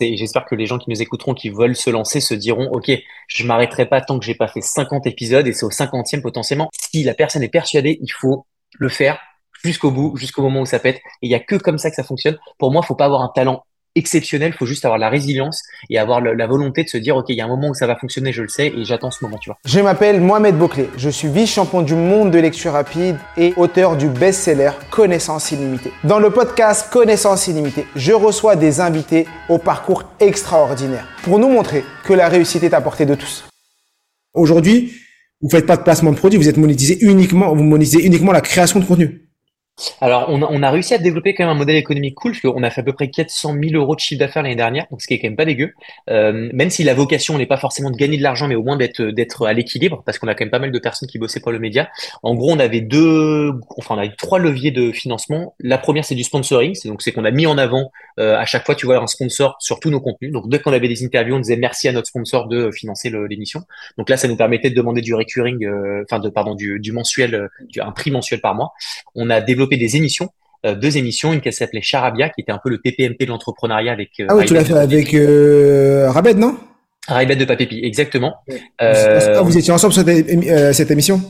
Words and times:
Et 0.00 0.16
j'espère 0.16 0.44
que 0.44 0.54
les 0.54 0.66
gens 0.66 0.78
qui 0.78 0.90
nous 0.90 1.00
écouteront, 1.00 1.34
qui 1.34 1.50
veulent 1.50 1.76
se 1.76 1.90
lancer, 1.90 2.20
se 2.20 2.34
diront, 2.34 2.68
OK, 2.72 2.90
je 3.28 3.46
m'arrêterai 3.46 3.86
pas 3.86 4.00
tant 4.00 4.18
que 4.18 4.24
j'ai 4.24 4.34
pas 4.34 4.48
fait 4.48 4.60
50 4.60 5.06
épisodes 5.06 5.46
et 5.46 5.52
c'est 5.52 5.64
au 5.64 5.70
50e 5.70 6.20
potentiellement. 6.20 6.68
Si 6.76 7.04
la 7.04 7.14
personne 7.14 7.42
est 7.42 7.48
persuadée, 7.48 7.98
il 8.02 8.10
faut 8.10 8.46
le 8.78 8.88
faire 8.88 9.20
jusqu'au 9.62 9.90
bout, 9.90 10.16
jusqu'au 10.16 10.42
moment 10.42 10.60
où 10.60 10.66
ça 10.66 10.78
pète. 10.78 10.96
Et 11.22 11.26
il 11.28 11.30
y 11.30 11.34
a 11.34 11.40
que 11.40 11.54
comme 11.56 11.78
ça 11.78 11.90
que 11.90 11.96
ça 11.96 12.02
fonctionne. 12.02 12.38
Pour 12.58 12.72
moi, 12.72 12.82
faut 12.82 12.96
pas 12.96 13.06
avoir 13.06 13.22
un 13.22 13.30
talent 13.34 13.64
exceptionnel, 13.94 14.52
faut 14.52 14.66
juste 14.66 14.84
avoir 14.84 14.98
la 14.98 15.08
résilience 15.08 15.62
et 15.90 15.98
avoir 15.98 16.20
la 16.20 16.46
volonté 16.46 16.84
de 16.84 16.88
se 16.88 16.96
dire 16.96 17.16
ok 17.16 17.26
il 17.28 17.36
y 17.36 17.40
a 17.40 17.44
un 17.44 17.48
moment 17.48 17.68
où 17.68 17.74
ça 17.74 17.86
va 17.86 17.96
fonctionner, 17.96 18.32
je 18.32 18.42
le 18.42 18.48
sais 18.48 18.68
et 18.68 18.84
j'attends 18.84 19.10
ce 19.10 19.24
moment, 19.24 19.38
tu 19.38 19.50
vois. 19.50 19.58
Je 19.64 19.80
m'appelle 19.80 20.20
Mohamed 20.20 20.56
Bouclé, 20.56 20.88
je 20.96 21.10
suis 21.10 21.28
vice-champion 21.28 21.82
du 21.82 21.94
monde 21.94 22.30
de 22.30 22.38
lecture 22.38 22.72
rapide 22.72 23.16
et 23.36 23.54
auteur 23.56 23.96
du 23.96 24.08
best-seller 24.08 24.72
Connaissance 24.90 25.52
illimitée. 25.52 25.92
Dans 26.04 26.18
le 26.18 26.30
podcast 26.30 26.90
Connaissance 26.92 27.46
illimitée, 27.48 27.86
je 27.96 28.12
reçois 28.12 28.56
des 28.56 28.80
invités 28.80 29.26
au 29.48 29.58
parcours 29.58 30.04
extraordinaire 30.20 31.06
pour 31.22 31.38
nous 31.38 31.48
montrer 31.48 31.84
que 32.04 32.12
la 32.12 32.28
réussite 32.28 32.62
est 32.62 32.74
à 32.74 32.80
portée 32.80 33.06
de 33.06 33.14
tous. 33.14 33.44
Aujourd'hui, 34.34 34.92
vous 35.40 35.50
faites 35.50 35.66
pas 35.66 35.76
de 35.76 35.82
placement 35.82 36.10
de 36.10 36.16
produit, 36.16 36.38
vous 36.38 36.48
êtes 36.48 36.56
monétisé 36.56 36.98
uniquement, 37.02 37.54
vous 37.54 37.62
monétisez 37.62 38.04
uniquement 38.04 38.32
la 38.32 38.40
création 38.40 38.80
de 38.80 38.84
contenu. 38.84 39.28
Alors, 40.00 40.26
on 40.28 40.40
a, 40.40 40.46
on 40.50 40.62
a, 40.62 40.70
réussi 40.70 40.94
à 40.94 40.98
développer 40.98 41.34
quand 41.34 41.44
même 41.44 41.56
un 41.56 41.58
modèle 41.58 41.74
économique 41.74 42.14
cool, 42.14 42.30
parce 42.30 42.42
qu'on 42.42 42.62
a 42.62 42.70
fait 42.70 42.82
à 42.82 42.84
peu 42.84 42.92
près 42.92 43.10
400 43.10 43.56
000 43.60 43.74
euros 43.74 43.96
de 43.96 44.00
chiffre 44.00 44.20
d'affaires 44.20 44.44
l'année 44.44 44.54
dernière, 44.54 44.86
donc 44.90 45.02
ce 45.02 45.08
qui 45.08 45.14
est 45.14 45.18
quand 45.18 45.26
même 45.26 45.36
pas 45.36 45.44
dégueu. 45.44 45.72
Euh, 46.10 46.48
même 46.52 46.70
si 46.70 46.84
la 46.84 46.94
vocation 46.94 47.36
n'est 47.36 47.46
pas 47.46 47.56
forcément 47.56 47.90
de 47.90 47.96
gagner 47.96 48.16
de 48.16 48.22
l'argent, 48.22 48.46
mais 48.46 48.54
au 48.54 48.62
moins 48.62 48.76
d'être 48.76 49.02
d'être 49.02 49.46
à 49.46 49.52
l'équilibre, 49.52 50.04
parce 50.06 50.18
qu'on 50.18 50.28
a 50.28 50.34
quand 50.34 50.44
même 50.44 50.52
pas 50.52 50.60
mal 50.60 50.70
de 50.70 50.78
personnes 50.78 51.08
qui 51.08 51.18
bossaient 51.18 51.40
pour 51.40 51.50
le 51.50 51.58
média. 51.58 51.88
En 52.22 52.36
gros, 52.36 52.52
on 52.52 52.58
avait 52.60 52.82
deux, 52.82 53.52
enfin 53.76 53.96
on 53.96 53.98
avait 53.98 54.14
trois 54.16 54.38
leviers 54.38 54.70
de 54.70 54.92
financement. 54.92 55.56
La 55.58 55.78
première, 55.78 56.04
c'est 56.04 56.14
du 56.14 56.24
sponsoring, 56.24 56.74
c'est 56.74 56.88
donc 56.88 57.02
c'est 57.02 57.10
qu'on 57.10 57.24
a 57.24 57.32
mis 57.32 57.46
en 57.46 57.58
avant 57.58 57.90
euh, 58.20 58.36
à 58.36 58.44
chaque 58.44 58.64
fois, 58.64 58.76
tu 58.76 58.86
vois, 58.86 58.98
un 58.98 59.08
sponsor 59.08 59.56
sur 59.58 59.80
tous 59.80 59.90
nos 59.90 60.00
contenus. 60.00 60.30
Donc 60.30 60.48
dès 60.48 60.60
qu'on 60.60 60.72
avait 60.72 60.88
des 60.88 61.04
interviews, 61.04 61.34
on 61.34 61.40
disait 61.40 61.56
merci 61.56 61.88
à 61.88 61.92
notre 61.92 62.06
sponsor 62.06 62.46
de 62.46 62.70
financer 62.70 63.10
l'émission. 63.10 63.62
Donc 63.98 64.08
là, 64.08 64.16
ça 64.16 64.28
nous 64.28 64.36
permettait 64.36 64.70
de 64.70 64.76
demander 64.76 65.00
du 65.00 65.14
recurring, 65.14 65.64
euh, 65.64 66.04
enfin 66.04 66.20
de 66.20 66.28
pardon 66.28 66.54
du, 66.54 66.78
du 66.78 66.92
mensuel, 66.92 67.34
euh, 67.34 67.48
un 67.80 67.90
prix 67.90 68.12
mensuel 68.12 68.40
par 68.40 68.54
mois. 68.54 68.72
On 69.16 69.30
a 69.30 69.40
développé 69.40 69.63
des 69.66 69.96
émissions 69.96 70.28
euh, 70.64 70.74
deux 70.74 70.96
émissions, 70.96 71.34
une 71.34 71.42
qui 71.42 71.52
s'appelait 71.52 71.82
Charabia, 71.82 72.30
qui 72.30 72.40
était 72.40 72.52
un 72.52 72.60
peu 72.62 72.70
le 72.70 72.78
TPMP 72.78 73.26
de 73.26 73.28
l'entrepreneuriat 73.28 73.92
avec. 73.92 74.12
Euh, 74.20 74.26
ah 74.30 74.36
oui, 74.36 74.46
tu 74.46 74.54
l'as 74.54 74.64
fait 74.64 74.72
avec 74.72 75.12
euh, 75.12 76.10
Rabed, 76.10 76.38
non? 76.38 76.56
Rabed 77.06 77.38
de 77.38 77.44
Papépi, 77.44 77.80
exactement. 77.82 78.36
Ah, 78.78 79.42
vous 79.42 79.58
étiez 79.58 79.72
ensemble 79.74 79.92
sur 79.92 80.02
cette, 80.02 80.90
émission? 80.90 81.20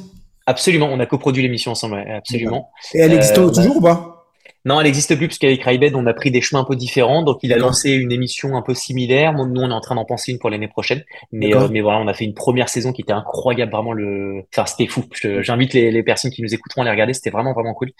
Absolument, 0.46 0.88
on 0.92 1.00
a 1.00 1.06
coproduit 1.06 1.42
l'émission 1.42 1.72
ensemble, 1.72 2.04
absolument. 2.16 2.70
Et 2.94 3.00
elle 3.00 3.12
existe 3.12 3.34
toujours 3.34 3.78
ou 3.78 3.80
pas? 3.80 4.13
Non, 4.64 4.80
elle 4.80 4.86
n'existe 4.86 5.14
plus 5.16 5.28
parce 5.28 5.38
qu'avec 5.38 5.62
Raibed, 5.62 5.94
on 5.94 6.06
a 6.06 6.14
pris 6.14 6.30
des 6.30 6.40
chemins 6.40 6.62
un 6.62 6.64
peu 6.64 6.74
différents. 6.74 7.22
Donc, 7.22 7.40
il 7.42 7.52
a 7.52 7.58
lancé 7.58 7.90
une 7.90 8.10
émission 8.10 8.56
un 8.56 8.62
peu 8.62 8.72
similaire. 8.72 9.34
Nous, 9.34 9.60
on 9.60 9.70
est 9.70 9.74
en 9.74 9.80
train 9.80 9.94
d'en 9.94 10.06
penser 10.06 10.32
une 10.32 10.38
pour 10.38 10.48
l'année 10.48 10.68
prochaine. 10.68 11.04
Mais, 11.32 11.54
euh, 11.54 11.68
mais 11.70 11.82
voilà, 11.82 11.98
on 11.98 12.08
a 12.08 12.14
fait 12.14 12.24
une 12.24 12.32
première 12.32 12.70
saison 12.70 12.92
qui 12.92 13.02
était 13.02 13.12
incroyable, 13.12 13.70
vraiment 13.70 13.92
le. 13.92 14.42
Enfin, 14.52 14.64
c'était 14.64 14.86
fou. 14.86 15.04
J'invite 15.40 15.74
les, 15.74 15.90
les, 15.90 16.02
personnes 16.02 16.30
qui 16.30 16.40
nous 16.40 16.54
écouteront 16.54 16.80
à 16.80 16.84
les 16.84 16.90
regarder. 16.90 17.12
C'était 17.12 17.30
vraiment 17.30 17.52
vraiment 17.52 17.74
cool. 17.74 17.90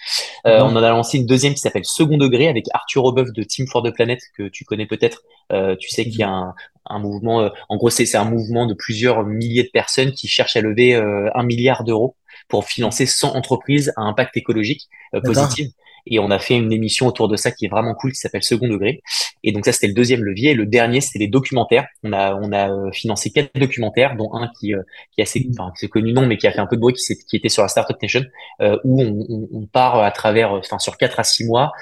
Euh, 0.47 0.61
on 0.61 0.75
en 0.75 0.83
a 0.83 0.89
lancé 0.89 1.19
une 1.19 1.27
deuxième 1.27 1.53
qui 1.53 1.61
s'appelle 1.61 1.85
Second 1.85 2.17
Degré 2.17 2.49
avec 2.49 2.67
Arthur 2.73 3.05
Aubeuf 3.05 3.31
de 3.33 3.43
Team 3.43 3.67
for 3.67 3.83
the 3.83 3.93
Planet 3.93 4.21
que 4.37 4.49
tu 4.49 4.65
connais 4.65 4.87
peut-être. 4.87 5.23
Euh, 5.53 5.77
tu 5.79 5.91
sais 5.91 6.05
qu'il 6.05 6.19
y 6.19 6.23
a 6.23 6.31
un, 6.31 6.55
un 6.87 6.99
mouvement. 6.99 7.43
Euh, 7.43 7.49
en 7.69 7.77
gros, 7.77 7.91
c'est 7.91 8.17
un 8.17 8.25
mouvement 8.25 8.67
de 8.67 8.75
plusieurs 8.75 9.25
milliers 9.25 9.65
de 9.65 9.71
personnes 9.71 10.13
qui 10.13 10.29
cherchent 10.29 10.57
à 10.57 10.61
lever 10.61 10.95
euh, 10.95 11.29
un 11.35 11.43
milliard 11.43 11.85
d'euros 11.85 12.17
pour 12.49 12.65
financer 12.65 13.07
100 13.07 13.37
entreprises 13.37 13.93
à 13.97 14.03
impact 14.03 14.37
écologique 14.37 14.89
positif. 15.23 15.69
Et 16.07 16.19
on 16.19 16.31
a 16.31 16.39
fait 16.39 16.57
une 16.57 16.73
émission 16.73 17.07
autour 17.07 17.29
de 17.29 17.37
ça 17.37 17.51
qui 17.51 17.65
est 17.65 17.69
vraiment 17.69 17.95
cool, 17.95 18.13
qui 18.13 18.19
s'appelle 18.19 18.43
Second 18.43 18.69
Degré. 18.69 19.03
Et 19.43 19.53
donc 19.53 19.65
ça, 19.65 19.73
c'était 19.73 19.89
le 19.89 19.95
deuxième 19.95 20.23
levier. 20.23 20.51
Et 20.51 20.55
le 20.55 20.67
dernier, 20.67 21.01
c'était 21.01 21.19
les 21.19 21.29
documentaires. 21.29 21.87
On 22.03 22.13
a, 22.13 22.35
on 22.35 22.53
a 22.53 22.71
euh, 22.71 22.93
financé 22.93 23.31
quatre 23.31 23.51
documentaires, 23.55 24.17
dont 24.17 24.35
un 24.35 24.51
qui, 24.59 24.75
euh, 24.75 24.83
qui 25.13 25.21
est 25.21 25.25
assez, 25.25 25.47
enfin, 25.53 25.73
c'est 25.77 25.89
connu 25.89 26.13
non, 26.13 26.27
mais 26.27 26.37
qui 26.37 26.47
a 26.47 26.53
fait 26.53 26.61
un 26.61 26.67
peu 26.67 26.77
de 26.77 26.81
bruit, 26.81 26.95
qui, 26.95 27.17
qui 27.17 27.37
était 27.37 27.49
sur 27.49 27.63
la 27.63 27.69
Startup 27.69 27.97
Nation, 28.01 28.23
euh, 28.61 28.79
où 28.85 29.03
on, 29.03 29.49
on, 29.53 29.67
part 29.67 29.99
à 29.99 30.11
travers, 30.11 30.53
enfin, 30.53 30.79
sur 30.79 30.97
quatre 30.97 31.21
à 31.21 31.25
six 31.25 31.45
mois, 31.45 31.73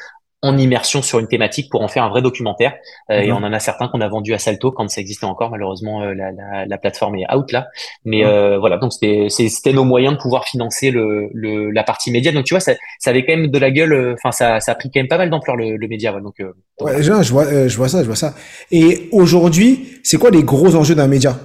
en 0.45 0.59
immersion 0.59 1.03
sur 1.03 1.21
une 1.21 1.29
thématique 1.29 1.71
pour 1.71 1.83
en 1.83 1.89
faire 1.89 2.03
un 2.03 2.09
vrai 2.09 2.21
documentaire. 2.21 2.75
Euh, 3.11 3.21
Et 3.21 3.29
mhm. 3.31 3.37
on 3.37 3.47
en 3.47 3.53
a 3.53 3.61
certains 3.61 3.87
qu'on 3.87 4.01
a 4.01 4.09
vendus 4.09 4.35
à 4.35 4.39
Salto 4.39 4.73
quand 4.73 4.89
ça 4.89 5.01
existait 5.01 5.25
encore. 5.25 5.51
Malheureusement, 5.51 6.03
euh, 6.03 6.15
la, 6.15 6.33
la, 6.33 6.67
la, 6.67 6.79
plateforme 6.79 7.15
est 7.15 7.33
out 7.33 7.53
là. 7.53 7.69
Mais 8.05 8.23
mhm. 8.23 8.27
euh, 8.29 8.59
voilà, 8.59 8.79
donc 8.79 8.93
c'était 8.93 9.73
nos 9.73 9.85
moyens 9.85 10.15
de 10.15 10.21
pouvoir 10.21 10.45
financer 10.45 10.91
le, 10.91 11.29
le, 11.33 11.71
la 11.71 11.85
partie 11.85 12.11
média. 12.11 12.33
Donc 12.33 12.45
tu 12.45 12.55
vois, 12.55 12.61
ça, 12.61 12.73
ça 12.99 13.11
avait 13.11 13.25
quand 13.25 13.37
même 13.37 13.53
de 13.53 13.59
la 13.59 13.71
gueule. 13.71 13.93
Euh, 13.93 14.15
enfin, 14.15 14.33
ça, 14.33 14.59
ça 14.59 14.73
a 14.73 14.75
pris 14.75 14.91
quand 14.91 14.99
même 14.99 15.09
pas 15.09 15.17
mal 15.19 15.31
d'ampleur 15.31 15.55
le, 15.55 15.77
le, 15.77 15.89
média. 15.89 16.13
donc, 16.21 16.35
ouais, 16.81 17.03
je, 17.03 17.13
vois, 17.33 17.69
je 17.69 17.77
vois 17.77 17.89
ça, 17.89 18.01
je 18.01 18.07
vois 18.07 18.17
ça. 18.17 18.35
Et 18.73 19.09
aujourd'hui, 19.13 20.01
c'est 20.03 20.19
quoi 20.19 20.31
les 20.31 20.43
gros 20.43 20.75
enjeux 20.75 20.97
d'un 20.97 21.07
média? 21.07 21.39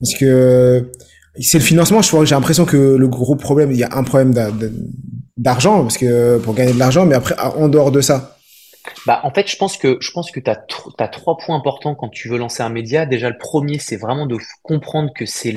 Parce 0.00 0.14
que 0.14 0.90
c'est 1.38 1.58
le 1.58 1.64
financement. 1.64 2.00
Je 2.00 2.24
j'ai 2.24 2.34
l'impression 2.34 2.64
que 2.64 2.96
le 2.96 3.08
gros 3.08 3.36
problème, 3.36 3.72
il 3.72 3.78
y 3.78 3.84
a 3.84 3.90
un 3.92 4.04
problème 4.04 4.32
d'argent 5.36 5.82
parce 5.82 5.98
que 5.98 6.38
pour 6.38 6.54
gagner 6.54 6.72
de 6.72 6.78
l'argent, 6.78 7.04
mais 7.04 7.14
après, 7.14 7.34
en 7.38 7.68
dehors 7.68 7.90
de 7.90 8.00
ça 8.00 8.37
bah, 9.06 9.20
en 9.24 9.32
fait, 9.32 9.50
je 9.50 9.56
pense 9.56 9.76
que, 9.76 9.98
je 10.00 10.10
pense 10.10 10.30
que 10.30 10.40
tu 10.40 10.50
as, 10.50 11.08
trois 11.08 11.36
points 11.36 11.56
importants 11.56 11.94
quand 11.94 12.08
tu 12.08 12.28
veux 12.28 12.38
lancer 12.38 12.62
un 12.62 12.68
média. 12.68 13.06
Déjà, 13.06 13.30
le 13.30 13.38
premier, 13.38 13.78
c'est 13.78 13.96
vraiment 13.96 14.26
de 14.26 14.36
comprendre 14.62 15.12
que 15.14 15.24
c'est 15.26 15.52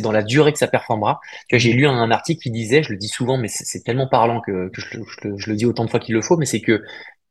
dans 0.00 0.12
la 0.12 0.22
durée 0.22 0.52
que 0.52 0.58
ça 0.58 0.68
performera. 0.68 1.20
J'ai 1.50 1.72
lu 1.72 1.86
un, 1.86 2.10
article 2.10 2.42
qui 2.42 2.50
disait, 2.50 2.82
je 2.82 2.90
le 2.90 2.98
dis 2.98 3.08
souvent, 3.08 3.38
mais 3.38 3.48
c'est 3.48 3.80
tellement 3.80 4.08
parlant 4.08 4.40
que, 4.40 4.70
je, 4.74 5.50
le 5.50 5.56
dis 5.56 5.66
autant 5.66 5.84
de 5.84 5.90
fois 5.90 6.00
qu'il 6.00 6.14
le 6.14 6.22
faut, 6.22 6.36
mais 6.36 6.46
c'est 6.46 6.60
que 6.60 6.82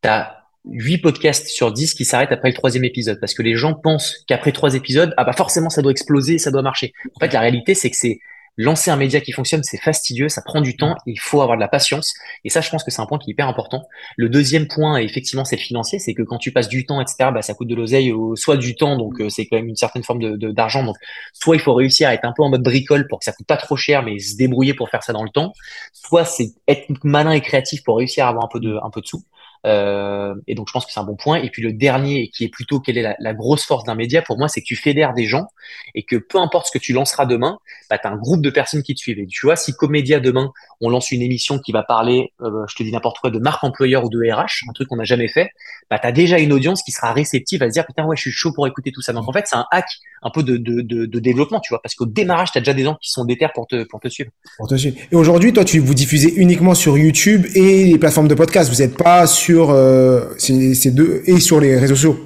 tu 0.01 0.09
as 0.09 0.37
8 0.65 0.99
podcasts 0.99 1.47
sur 1.47 1.71
10 1.71 1.93
qui 1.93 2.05
s'arrêtent 2.05 2.31
après 2.31 2.49
le 2.49 2.53
troisième 2.53 2.83
épisode 2.83 3.19
parce 3.19 3.33
que 3.33 3.41
les 3.41 3.55
gens 3.55 3.73
pensent 3.73 4.23
qu'après 4.27 4.51
trois 4.51 4.75
épisodes, 4.75 5.13
ah 5.17 5.23
bah 5.23 5.33
forcément 5.33 5.69
ça 5.69 5.81
doit 5.81 5.91
exploser, 5.91 6.37
ça 6.37 6.51
doit 6.51 6.61
marcher. 6.61 6.93
En 7.15 7.19
fait, 7.19 7.33
la 7.33 7.39
réalité, 7.39 7.73
c'est 7.73 7.89
que 7.89 7.97
c'est 7.97 8.19
lancer 8.57 8.91
un 8.91 8.95
média 8.95 9.21
qui 9.21 9.31
fonctionne, 9.31 9.63
c'est 9.63 9.77
fastidieux, 9.77 10.29
ça 10.29 10.41
prend 10.41 10.61
du 10.61 10.75
temps, 10.75 10.95
il 11.05 11.19
faut 11.19 11.41
avoir 11.41 11.57
de 11.57 11.61
la 11.61 11.67
patience. 11.67 12.13
Et 12.43 12.49
ça, 12.49 12.61
je 12.61 12.69
pense 12.69 12.83
que 12.83 12.91
c'est 12.91 13.01
un 13.01 13.05
point 13.05 13.17
qui 13.17 13.29
est 13.29 13.33
hyper 13.33 13.47
important. 13.47 13.83
Le 14.17 14.29
deuxième 14.29 14.67
point, 14.67 14.97
effectivement, 14.97 15.45
c'est 15.45 15.55
le 15.55 15.61
financier, 15.61 15.99
c'est 15.99 16.13
que 16.13 16.21
quand 16.21 16.37
tu 16.37 16.51
passes 16.51 16.67
du 16.67 16.85
temps, 16.85 17.01
etc., 17.01 17.31
bah, 17.33 17.41
ça 17.41 17.53
coûte 17.53 17.67
de 17.67 17.75
l'oseille, 17.75 18.13
soit 18.35 18.57
du 18.57 18.75
temps, 18.75 18.97
donc 18.97 19.19
euh, 19.21 19.29
c'est 19.29 19.45
quand 19.45 19.55
même 19.55 19.69
une 19.69 19.75
certaine 19.75 20.03
forme 20.03 20.19
de 20.19 20.51
d'argent. 20.51 20.83
donc, 20.83 20.97
soit 21.33 21.55
il 21.55 21.61
faut 21.61 21.73
réussir 21.73 22.09
à 22.09 22.13
être 22.13 22.25
un 22.25 22.33
peu 22.35 22.43
en 22.43 22.49
mode 22.49 22.63
bricole 22.63 23.07
pour 23.07 23.19
que 23.19 23.25
ça 23.25 23.31
coûte 23.31 23.47
pas 23.47 23.57
trop 23.57 23.75
cher, 23.75 24.03
mais 24.03 24.19
se 24.19 24.35
débrouiller 24.35 24.73
pour 24.73 24.89
faire 24.89 25.03
ça 25.03 25.13
dans 25.13 25.23
le 25.23 25.29
temps. 25.29 25.53
Soit 25.93 26.25
c'est 26.25 26.51
être 26.67 26.87
malin 27.03 27.31
et 27.31 27.41
créatif 27.41 27.83
pour 27.83 27.97
réussir 27.97 28.25
à 28.25 28.29
avoir 28.29 28.45
un 28.45 28.49
peu 28.51 28.59
de 28.59 28.77
un 28.83 28.89
peu 28.89 29.01
de 29.01 29.07
sous. 29.07 29.23
Euh, 29.65 30.33
et 30.47 30.55
donc, 30.55 30.67
je 30.67 30.73
pense 30.73 30.85
que 30.85 30.91
c'est 30.91 30.99
un 30.99 31.03
bon 31.03 31.15
point. 31.15 31.37
Et 31.37 31.49
puis 31.49 31.61
le 31.61 31.73
dernier, 31.73 32.29
qui 32.29 32.43
est 32.43 32.49
plutôt 32.49 32.79
quelle 32.79 32.97
est 32.97 33.15
la, 33.17 33.33
grosse 33.33 33.65
force 33.65 33.83
d'un 33.83 33.95
média, 33.95 34.21
pour 34.21 34.37
moi, 34.37 34.47
c'est 34.47 34.61
que 34.61 34.65
tu 34.65 34.75
fédères 34.75 35.13
des 35.13 35.25
gens 35.25 35.47
et 35.95 36.03
que 36.03 36.15
peu 36.15 36.39
importe 36.39 36.67
ce 36.67 36.71
que 36.71 36.83
tu 36.83 36.93
lanceras 36.93 37.25
demain, 37.25 37.59
bah, 37.89 37.97
tu 37.97 38.07
as 38.07 38.11
un 38.11 38.17
groupe 38.17 38.41
de 38.41 38.49
personnes 38.49 38.83
qui 38.83 38.95
te 38.95 38.99
suivent. 38.99 39.19
Et 39.19 39.27
tu 39.27 39.45
vois, 39.45 39.55
si 39.55 39.73
Comédia 39.73 40.19
demain, 40.19 40.51
on 40.79 40.89
lance 40.89 41.11
une 41.11 41.21
émission 41.21 41.59
qui 41.59 41.71
va 41.71 41.83
parler, 41.83 42.33
euh, 42.41 42.65
je 42.67 42.75
te 42.75 42.83
dis 42.83 42.91
n'importe 42.91 43.19
quoi, 43.19 43.29
de 43.29 43.39
marque 43.39 43.63
employeur 43.63 44.03
ou 44.03 44.09
de 44.09 44.19
RH, 44.19 44.67
un 44.69 44.73
truc 44.73 44.87
qu'on 44.87 44.97
n'a 44.97 45.03
jamais 45.03 45.27
fait, 45.27 45.49
bah, 45.89 45.99
tu 45.99 46.07
as 46.07 46.11
déjà 46.11 46.39
une 46.39 46.53
audience 46.53 46.83
qui 46.83 46.91
sera 46.91 47.13
réceptive 47.13 47.61
à 47.63 47.67
se 47.67 47.73
dire, 47.73 47.85
putain, 47.85 48.05
ouais, 48.05 48.15
je 48.15 48.21
suis 48.21 48.31
chaud 48.31 48.51
pour 48.53 48.67
écouter 48.67 48.91
tout 48.91 49.01
ça. 49.01 49.13
Donc, 49.13 49.27
en 49.27 49.33
fait, 49.33 49.45
c'est 49.47 49.55
un 49.55 49.65
hack 49.71 49.85
un 50.23 50.29
peu 50.29 50.43
de, 50.43 50.57
de, 50.57 50.81
de, 50.81 51.19
développement, 51.19 51.59
tu 51.59 51.69
vois, 51.69 51.81
parce 51.81 51.95
qu'au 51.95 52.05
démarrage, 52.05 52.51
tu 52.51 52.57
as 52.59 52.61
déjà 52.61 52.73
des 52.73 52.83
gens 52.83 52.95
qui 53.01 53.09
sont 53.09 53.25
déter 53.25 53.47
pour 53.53 53.65
te, 53.67 53.83
pour 53.85 53.99
te 53.99 54.07
suivre. 54.07 54.29
Pour 54.57 54.67
te 54.67 54.75
suivre. 54.75 54.95
Et 55.11 55.15
aujourd'hui, 55.15 55.51
toi, 55.51 55.65
tu 55.65 55.79
vous 55.79 55.93
diffusez 55.95 56.33
uniquement 56.35 56.75
sur 56.75 56.97
YouTube 56.97 57.47
et 57.55 57.85
les 57.85 57.97
plateformes 57.97 58.27
de 58.27 58.35
podcast. 58.35 58.71
Vous 58.71 58.81
n'êtes 58.81 58.97
pas 58.97 59.25
euh, 59.59 60.33
ces, 60.37 60.91
deux 60.91 61.21
et 61.25 61.39
sur 61.39 61.59
les 61.59 61.77
réseaux 61.77 61.95
sociaux. 61.95 62.19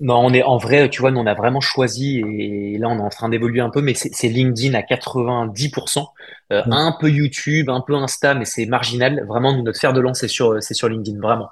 Non, 0.00 0.18
on 0.18 0.32
est 0.34 0.42
en 0.42 0.58
vrai, 0.58 0.90
tu 0.90 1.00
vois, 1.00 1.10
nous 1.10 1.20
on 1.20 1.26
a 1.26 1.34
vraiment 1.34 1.60
choisi 1.60 2.18
et 2.18 2.76
là 2.78 2.88
on 2.88 2.98
est 2.98 3.02
en 3.02 3.08
train 3.08 3.30
d'évoluer 3.30 3.60
un 3.60 3.70
peu, 3.70 3.80
mais 3.80 3.94
c'est 3.94 4.28
LinkedIn 4.28 4.74
à 4.74 4.82
90%, 4.82 6.04
euh, 6.52 6.62
un 6.70 6.94
peu 7.00 7.08
YouTube, 7.08 7.70
un 7.70 7.80
peu 7.80 7.94
Insta, 7.94 8.34
mais 8.34 8.44
c'est 8.44 8.66
marginal. 8.66 9.24
Vraiment, 9.26 9.56
notre 9.62 9.80
fer 9.80 9.94
de 9.94 10.00
lance 10.00 10.20
c'est 10.20 10.28
sur 10.28 10.62
c'est 10.62 10.74
sur 10.74 10.88
LinkedIn, 10.88 11.18
vraiment. 11.20 11.48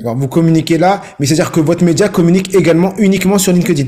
Alors, 0.00 0.16
vous 0.16 0.28
communiquez 0.28 0.76
là, 0.76 1.02
mais 1.20 1.26
c'est-à-dire 1.26 1.52
que 1.52 1.60
votre 1.60 1.84
média 1.84 2.08
communique 2.08 2.54
également 2.54 2.94
uniquement 2.96 3.38
sur 3.38 3.52
LinkedIn. 3.52 3.86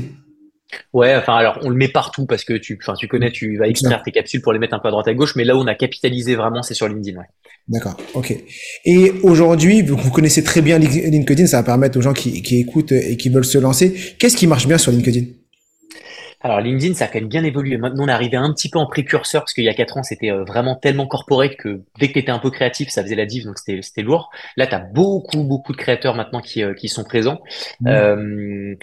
Ouais, 0.93 1.15
enfin 1.15 1.35
alors 1.35 1.59
on 1.61 1.69
le 1.69 1.75
met 1.75 1.87
partout 1.87 2.25
parce 2.25 2.43
que 2.43 2.53
tu, 2.53 2.77
enfin 2.81 2.93
tu 2.93 3.07
connais, 3.07 3.31
tu 3.31 3.57
vas 3.57 3.67
extraire 3.67 4.01
tes 4.03 4.11
capsules 4.11 4.41
pour 4.41 4.51
les 4.51 4.59
mettre 4.59 4.73
un 4.73 4.79
peu 4.79 4.89
à 4.89 4.91
droite 4.91 5.07
à 5.07 5.13
gauche, 5.13 5.35
mais 5.35 5.45
là 5.45 5.55
où 5.55 5.59
on 5.59 5.67
a 5.67 5.75
capitalisé 5.75 6.35
vraiment, 6.35 6.61
c'est 6.61 6.73
sur 6.73 6.87
LinkedIn. 6.87 7.17
Ouais. 7.17 7.25
D'accord, 7.69 7.97
ok. 8.13 8.33
Et 8.85 9.11
aujourd'hui, 9.23 9.81
vous 9.81 10.11
connaissez 10.11 10.43
très 10.43 10.61
bien 10.61 10.77
LinkedIn, 10.77 11.47
ça 11.47 11.57
va 11.57 11.63
permettre 11.63 11.97
aux 11.97 12.01
gens 12.01 12.13
qui, 12.13 12.41
qui 12.41 12.59
écoutent 12.59 12.91
et 12.91 13.17
qui 13.17 13.29
veulent 13.29 13.45
se 13.45 13.57
lancer. 13.57 14.15
Qu'est-ce 14.19 14.37
qui 14.37 14.47
marche 14.47 14.67
bien 14.67 14.77
sur 14.77 14.91
LinkedIn? 14.91 15.25
Alors 16.41 16.61
LinkedIn, 16.61 16.93
ça 16.93 17.05
a 17.05 17.07
quand 17.07 17.19
même 17.19 17.29
bien 17.29 17.43
évolué. 17.43 17.77
Maintenant, 17.77 18.05
on 18.05 18.07
est 18.07 18.11
arrivé 18.11 18.37
un 18.37 18.53
petit 18.53 18.69
peu 18.69 18.77
en 18.77 18.85
précurseur 18.85 19.41
parce 19.41 19.53
qu'il 19.53 19.63
y 19.63 19.69
a 19.69 19.73
quatre 19.73 19.97
ans, 19.97 20.03
c'était 20.03 20.31
euh, 20.31 20.43
vraiment 20.43 20.75
tellement 20.75 21.07
corporate 21.07 21.55
que 21.55 21.81
dès 21.99 22.09
que 22.09 22.13
tu 22.13 22.19
étais 22.19 22.31
un 22.31 22.39
peu 22.39 22.51
créatif, 22.51 22.89
ça 22.89 23.03
faisait 23.03 23.15
la 23.15 23.25
div, 23.25 23.45
donc 23.45 23.57
c'était 23.57 24.01
lourd. 24.01 24.29
Là, 24.55 24.67
tu 24.67 24.75
as 24.75 24.79
beaucoup, 24.79 25.43
beaucoup 25.43 25.71
de 25.71 25.77
créateurs 25.77 26.15
maintenant 26.15 26.39
qui, 26.39 26.63
euh, 26.63 26.73
qui 26.73 26.89
sont 26.89 27.03
présents. 27.03 27.41
Mmh. 27.81 27.87
Euh, 27.87 28.75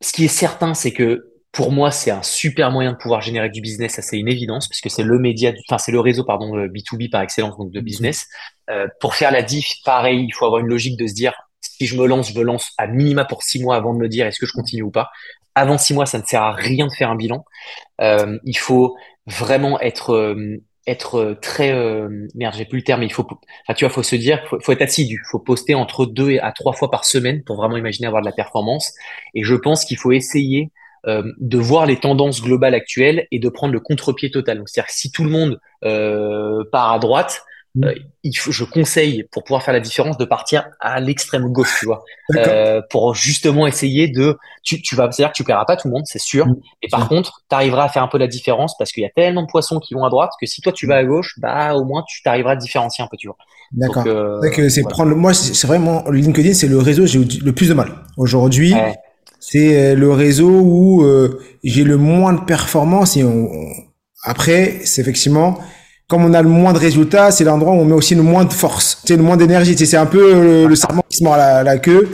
ce 0.00 0.12
qui 0.12 0.24
est 0.24 0.28
certain, 0.28 0.72
c'est 0.72 0.92
que 0.92 1.29
pour 1.52 1.72
moi, 1.72 1.90
c'est 1.90 2.10
un 2.10 2.22
super 2.22 2.70
moyen 2.70 2.92
de 2.92 2.96
pouvoir 2.96 3.20
générer 3.20 3.50
du 3.50 3.60
business, 3.60 3.94
ça 3.94 4.02
c'est 4.02 4.18
une 4.18 4.28
évidence, 4.28 4.68
puisque 4.68 4.90
c'est 4.90 5.02
le 5.02 5.18
média, 5.18 5.52
enfin 5.68 5.78
c'est 5.78 5.92
le 5.92 6.00
réseau 6.00 6.24
pardon 6.24 6.56
B2B 6.66 7.10
par 7.10 7.22
excellence 7.22 7.56
donc 7.58 7.72
de 7.72 7.80
business. 7.80 8.26
Euh, 8.70 8.86
pour 9.00 9.14
faire 9.14 9.32
la 9.32 9.42
diff, 9.42 9.74
pareil, 9.84 10.24
il 10.24 10.32
faut 10.32 10.46
avoir 10.46 10.60
une 10.60 10.68
logique 10.68 10.96
de 10.96 11.06
se 11.06 11.14
dire 11.14 11.34
Si 11.60 11.86
je 11.86 11.96
me 11.96 12.06
lance, 12.06 12.32
je 12.32 12.38
me 12.38 12.44
lance 12.44 12.72
à 12.78 12.86
minima 12.86 13.24
pour 13.24 13.42
six 13.42 13.60
mois 13.62 13.76
avant 13.76 13.94
de 13.94 13.98
me 13.98 14.08
dire 14.08 14.26
est-ce 14.26 14.38
que 14.38 14.46
je 14.46 14.52
continue 14.52 14.82
ou 14.82 14.90
pas. 14.90 15.10
Avant 15.56 15.78
six 15.78 15.94
mois, 15.94 16.06
ça 16.06 16.18
ne 16.18 16.24
sert 16.24 16.42
à 16.42 16.52
rien 16.52 16.86
de 16.86 16.92
faire 16.92 17.10
un 17.10 17.16
bilan. 17.16 17.44
Euh, 18.00 18.38
il 18.44 18.56
faut 18.56 18.96
vraiment 19.26 19.80
être 19.80 20.14
euh, 20.14 20.62
être 20.86 21.16
euh, 21.16 21.34
très 21.34 21.72
euh, 21.72 22.26
merde, 22.34 22.54
j'ai 22.56 22.64
plus 22.64 22.78
le 22.78 22.84
terme, 22.84 23.00
mais 23.00 23.06
il 23.06 23.12
faut, 23.12 23.26
enfin, 23.26 23.74
tu 23.74 23.84
vois, 23.84 23.92
faut 23.92 24.02
se 24.02 24.16
dire, 24.16 24.42
faut, 24.48 24.58
faut 24.60 24.72
être 24.72 24.82
assidu, 24.82 25.22
faut 25.30 25.38
poster 25.38 25.74
entre 25.74 26.06
deux 26.06 26.38
à 26.40 26.52
trois 26.52 26.72
fois 26.72 26.90
par 26.90 27.04
semaine 27.04 27.42
pour 27.44 27.56
vraiment 27.56 27.76
imaginer 27.76 28.06
avoir 28.06 28.22
de 28.22 28.26
la 28.26 28.32
performance. 28.32 28.92
Et 29.34 29.44
je 29.44 29.54
pense 29.54 29.84
qu'il 29.84 29.98
faut 29.98 30.12
essayer 30.12 30.70
euh, 31.06 31.22
de 31.38 31.58
voir 31.58 31.86
les 31.86 31.96
tendances 31.96 32.42
globales 32.42 32.74
actuelles 32.74 33.26
et 33.30 33.38
de 33.38 33.48
prendre 33.48 33.72
le 33.72 33.80
contre-pied 33.80 34.30
total. 34.30 34.58
Donc, 34.58 34.68
c'est-à-dire 34.68 34.88
que 34.88 34.94
si 34.94 35.10
tout 35.10 35.24
le 35.24 35.30
monde 35.30 35.60
euh, 35.84 36.62
part 36.70 36.92
à 36.92 36.98
droite, 36.98 37.42
mm. 37.74 37.84
euh, 37.84 37.94
il 38.22 38.34
faut, 38.34 38.52
je 38.52 38.64
conseille 38.64 39.24
pour 39.32 39.44
pouvoir 39.44 39.62
faire 39.62 39.72
la 39.72 39.80
différence 39.80 40.18
de 40.18 40.26
partir 40.26 40.68
à 40.78 41.00
l'extrême 41.00 41.50
gauche, 41.52 41.74
tu 41.80 41.86
vois, 41.86 42.04
euh, 42.36 42.82
pour 42.90 43.14
justement 43.14 43.66
essayer 43.66 44.08
de, 44.08 44.36
tu, 44.62 44.82
tu 44.82 44.94
vas, 44.94 45.10
c'est-à-dire 45.10 45.32
que 45.32 45.36
tu 45.36 45.44
paieras 45.44 45.64
pas 45.64 45.76
tout 45.76 45.88
le 45.88 45.94
monde, 45.94 46.04
c'est 46.04 46.20
sûr, 46.20 46.46
mmh. 46.46 46.56
et 46.82 46.88
par 46.88 47.08
contre, 47.08 47.40
tu 47.48 47.56
arriveras 47.56 47.84
à 47.84 47.88
faire 47.88 48.02
un 48.02 48.08
peu 48.08 48.18
la 48.18 48.26
différence 48.26 48.76
parce 48.76 48.92
qu'il 48.92 49.02
y 49.02 49.06
a 49.06 49.10
tellement 49.10 49.42
de 49.42 49.50
poissons 49.50 49.78
qui 49.78 49.94
vont 49.94 50.04
à 50.04 50.10
droite 50.10 50.32
que 50.38 50.46
si 50.46 50.60
toi 50.60 50.72
tu 50.72 50.86
vas 50.86 50.96
à 50.96 51.04
gauche, 51.04 51.36
bah 51.38 51.74
au 51.74 51.84
moins 51.84 52.04
tu 52.06 52.22
t'arriveras 52.22 52.52
à 52.52 52.56
différencier 52.56 53.02
un 53.02 53.08
peu, 53.10 53.16
tu 53.16 53.28
vois. 53.28 53.36
D'accord. 53.72 54.04
Euh, 54.06 54.68
c'est 54.68 54.82
prendre, 54.82 55.14
moi 55.14 55.32
c'est 55.32 55.66
vraiment 55.66 56.04
LinkedIn, 56.10 56.52
c'est 56.52 56.68
le 56.68 56.78
réseau 56.78 57.06
j'ai 57.06 57.20
le 57.20 57.52
plus 57.52 57.68
de 57.68 57.74
mal 57.74 57.90
aujourd'hui. 58.18 58.74
C'est 59.40 59.76
euh, 59.76 59.94
le 59.96 60.12
réseau 60.12 60.50
où 60.50 61.02
euh, 61.02 61.40
j'ai 61.64 61.84
le 61.84 61.96
moins 61.96 62.34
de 62.34 62.40
performance 62.40 63.16
et 63.16 63.24
on... 63.24 63.48
après 64.22 64.80
c'est 64.84 65.00
effectivement 65.00 65.58
comme 66.10 66.24
on 66.24 66.34
a 66.34 66.42
le 66.42 66.48
moins 66.48 66.72
de 66.72 66.78
résultats, 66.78 67.30
c'est 67.30 67.44
l'endroit 67.44 67.72
où 67.72 67.76
on 67.76 67.84
met 67.84 67.94
aussi 67.94 68.16
le 68.16 68.22
moins 68.22 68.44
de 68.44 68.52
force, 68.52 69.00
c'est 69.04 69.16
le 69.16 69.22
moins 69.22 69.36
d'énergie. 69.36 69.78
C'est 69.78 69.96
un 69.96 70.06
peu 70.06 70.66
le, 70.66 70.74
serpent 70.74 71.04
qui 71.08 71.18
se 71.18 71.22
mord 71.22 71.36
la, 71.36 71.62
la, 71.62 71.78
queue. 71.78 72.08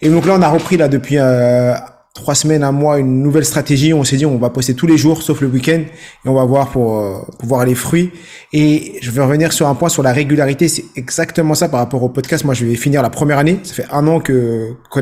Et 0.00 0.08
donc 0.08 0.24
là, 0.24 0.36
on 0.38 0.42
a 0.42 0.48
repris 0.48 0.78
là 0.78 0.88
depuis 0.88 1.18
euh, 1.18 1.74
trois 2.14 2.34
semaines, 2.34 2.62
un 2.62 2.72
mois, 2.72 2.98
une 2.98 3.22
nouvelle 3.22 3.44
stratégie. 3.44 3.94
On 3.94 4.04
s'est 4.04 4.16
dit, 4.16 4.26
on 4.26 4.36
va 4.36 4.50
poster 4.50 4.74
tous 4.74 4.86
les 4.86 4.98
jours, 4.98 5.22
sauf 5.22 5.40
le 5.40 5.48
week-end, 5.48 5.80
et 5.80 6.28
on 6.28 6.34
va 6.34 6.44
voir 6.44 6.70
pour, 6.70 6.98
euh, 6.98 7.18
pour 7.38 7.48
voir 7.48 7.64
les 7.64 7.74
fruits. 7.74 8.10
Et 8.52 8.98
je 9.00 9.10
vais 9.10 9.22
revenir 9.22 9.52
sur 9.52 9.66
un 9.68 9.74
point 9.74 9.88
sur 9.88 10.02
la 10.02 10.12
régularité. 10.12 10.68
C'est 10.68 10.84
exactement 10.96 11.54
ça 11.54 11.68
par 11.68 11.80
rapport 11.80 12.02
au 12.02 12.08
podcast. 12.08 12.44
Moi, 12.44 12.54
je 12.54 12.66
vais 12.66 12.74
finir 12.76 13.02
la 13.02 13.10
première 13.10 13.38
année. 13.38 13.58
Ça 13.62 13.74
fait 13.74 13.86
un 13.90 14.06
an 14.06 14.20
que 14.20 14.74
que 14.90 15.00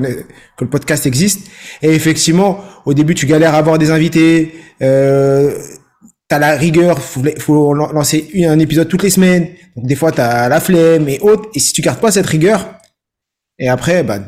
le 0.65 0.71
podcast 0.71 1.07
existe. 1.07 1.49
Et 1.83 1.91
effectivement, 1.91 2.61
au 2.87 2.95
début, 2.95 3.15
tu 3.15 3.27
galères 3.27 3.55
à 3.55 3.59
avoir 3.59 3.79
des 3.79 3.91
invités. 3.91 4.55
Euh, 4.83 5.59
t'as 6.29 6.39
la 6.39 6.53
rigueur, 6.57 7.01
faut, 7.01 7.23
faut 7.39 7.75
lancer 7.75 8.31
un 8.47 8.59
épisode 8.61 8.89
toutes 8.89 9.03
les 9.03 9.11
semaines. 9.11 9.49
Donc 9.77 9.87
des 9.87 9.97
fois 9.97 10.13
t'as 10.13 10.49
la 10.49 10.61
flemme 10.61 11.09
et 11.09 11.19
autres. 11.21 11.49
Et 11.55 11.59
si 11.59 11.73
tu 11.73 11.83
gardes 11.83 12.01
pas 12.01 12.13
cette 12.13 12.27
rigueur, 12.27 12.81
et 13.59 13.69
après, 13.69 14.03
bah 14.03 14.21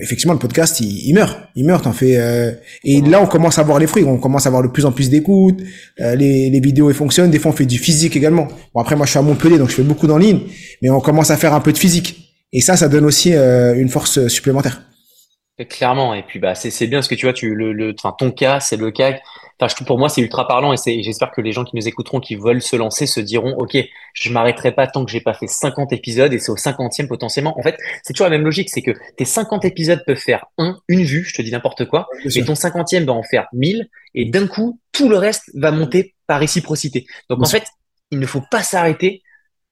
effectivement 0.00 0.32
le 0.32 0.38
podcast 0.38 0.80
il, 0.80 1.12
meurt, 1.14 1.38
il 1.54 1.64
meurt. 1.66 1.84
T'en 1.84 1.92
fais. 1.92 2.16
Euh, 2.16 2.52
et 2.84 3.00
là 3.00 3.20
on 3.20 3.26
commence 3.26 3.58
à 3.58 3.62
voir 3.62 3.78
les 3.78 3.86
fruits, 3.86 4.04
on 4.04 4.18
commence 4.18 4.46
à 4.46 4.48
avoir 4.48 4.62
de 4.62 4.68
plus 4.68 4.86
en 4.86 4.92
plus 4.92 5.10
d'écoute. 5.10 5.60
Euh, 6.00 6.14
les, 6.14 6.50
les 6.50 6.60
vidéos 6.60 6.88
elles 6.88 6.96
fonctionnent. 6.96 7.30
Des 7.30 7.38
fois 7.38 7.52
on 7.52 7.54
fait 7.54 7.66
du 7.66 7.78
physique 7.78 8.16
également. 8.16 8.48
Bon 8.74 8.80
après 8.80 8.96
moi 8.96 9.06
je 9.06 9.10
suis 9.10 9.18
à 9.18 9.22
Montpellier 9.22 9.58
donc 9.58 9.70
je 9.70 9.74
fais 9.74 9.82
beaucoup 9.82 10.06
d'en 10.06 10.18
ligne, 10.18 10.40
mais 10.82 10.90
on 10.90 11.00
commence 11.00 11.30
à 11.30 11.36
faire 11.36 11.54
un 11.54 11.60
peu 11.60 11.72
de 11.72 11.78
physique. 11.78 12.34
Et 12.52 12.60
ça, 12.60 12.76
ça 12.76 12.88
donne 12.88 13.04
aussi 13.04 13.34
euh, 13.34 13.74
une 13.74 13.88
force 13.88 14.28
supplémentaire. 14.28 14.82
Clairement. 15.70 16.14
Et 16.14 16.22
puis 16.22 16.38
bah 16.38 16.54
c'est 16.54 16.86
bien 16.86 17.00
ce 17.00 17.08
que 17.08 17.14
tu 17.14 17.26
vois. 17.26 17.32
Tu 17.32 17.54
le, 17.54 17.72
le 17.72 17.94
ton 17.94 18.30
cas 18.30 18.60
c'est 18.60 18.76
le 18.76 18.90
cas 18.90 19.18
Enfin, 19.58 19.74
je, 19.78 19.84
pour 19.84 19.98
moi, 19.98 20.08
c'est 20.08 20.20
ultra 20.20 20.46
parlant 20.46 20.74
et 20.74 21.02
j'espère 21.02 21.30
que 21.30 21.40
les 21.40 21.52
gens 21.52 21.64
qui 21.64 21.76
nous 21.76 21.88
écouteront, 21.88 22.20
qui 22.20 22.36
veulent 22.36 22.60
se 22.60 22.76
lancer, 22.76 23.06
se 23.06 23.20
diront, 23.20 23.54
OK, 23.56 23.76
je 24.12 24.32
m'arrêterai 24.32 24.72
pas 24.72 24.86
tant 24.86 25.04
que 25.04 25.10
j'ai 25.10 25.20
pas 25.20 25.32
fait 25.32 25.46
50 25.46 25.92
épisodes 25.92 26.32
et 26.32 26.38
c'est 26.38 26.50
au 26.50 26.56
50e 26.56 27.06
potentiellement. 27.08 27.58
En 27.58 27.62
fait, 27.62 27.76
c'est 28.02 28.12
toujours 28.12 28.26
la 28.26 28.30
même 28.30 28.44
logique, 28.44 28.68
c'est 28.68 28.82
que 28.82 28.92
tes 29.16 29.24
50 29.24 29.64
épisodes 29.64 30.02
peuvent 30.06 30.16
faire 30.16 30.44
un, 30.58 30.78
une 30.88 31.02
vue, 31.04 31.24
je 31.24 31.34
te 31.34 31.42
dis 31.42 31.50
n'importe 31.50 31.86
quoi, 31.86 32.08
et 32.24 32.44
ton 32.44 32.52
50e 32.52 33.04
va 33.04 33.12
en 33.12 33.22
faire 33.22 33.46
1000 33.52 33.88
et 34.14 34.26
d'un 34.26 34.46
coup, 34.46 34.78
tout 34.92 35.08
le 35.08 35.16
reste 35.16 35.50
va 35.54 35.70
monter 35.70 36.14
par 36.26 36.40
réciprocité. 36.40 37.06
Donc, 37.30 37.42
en 37.42 37.46
fait, 37.46 37.64
il 38.10 38.18
ne 38.18 38.26
faut 38.26 38.42
pas 38.50 38.62
s'arrêter 38.62 39.22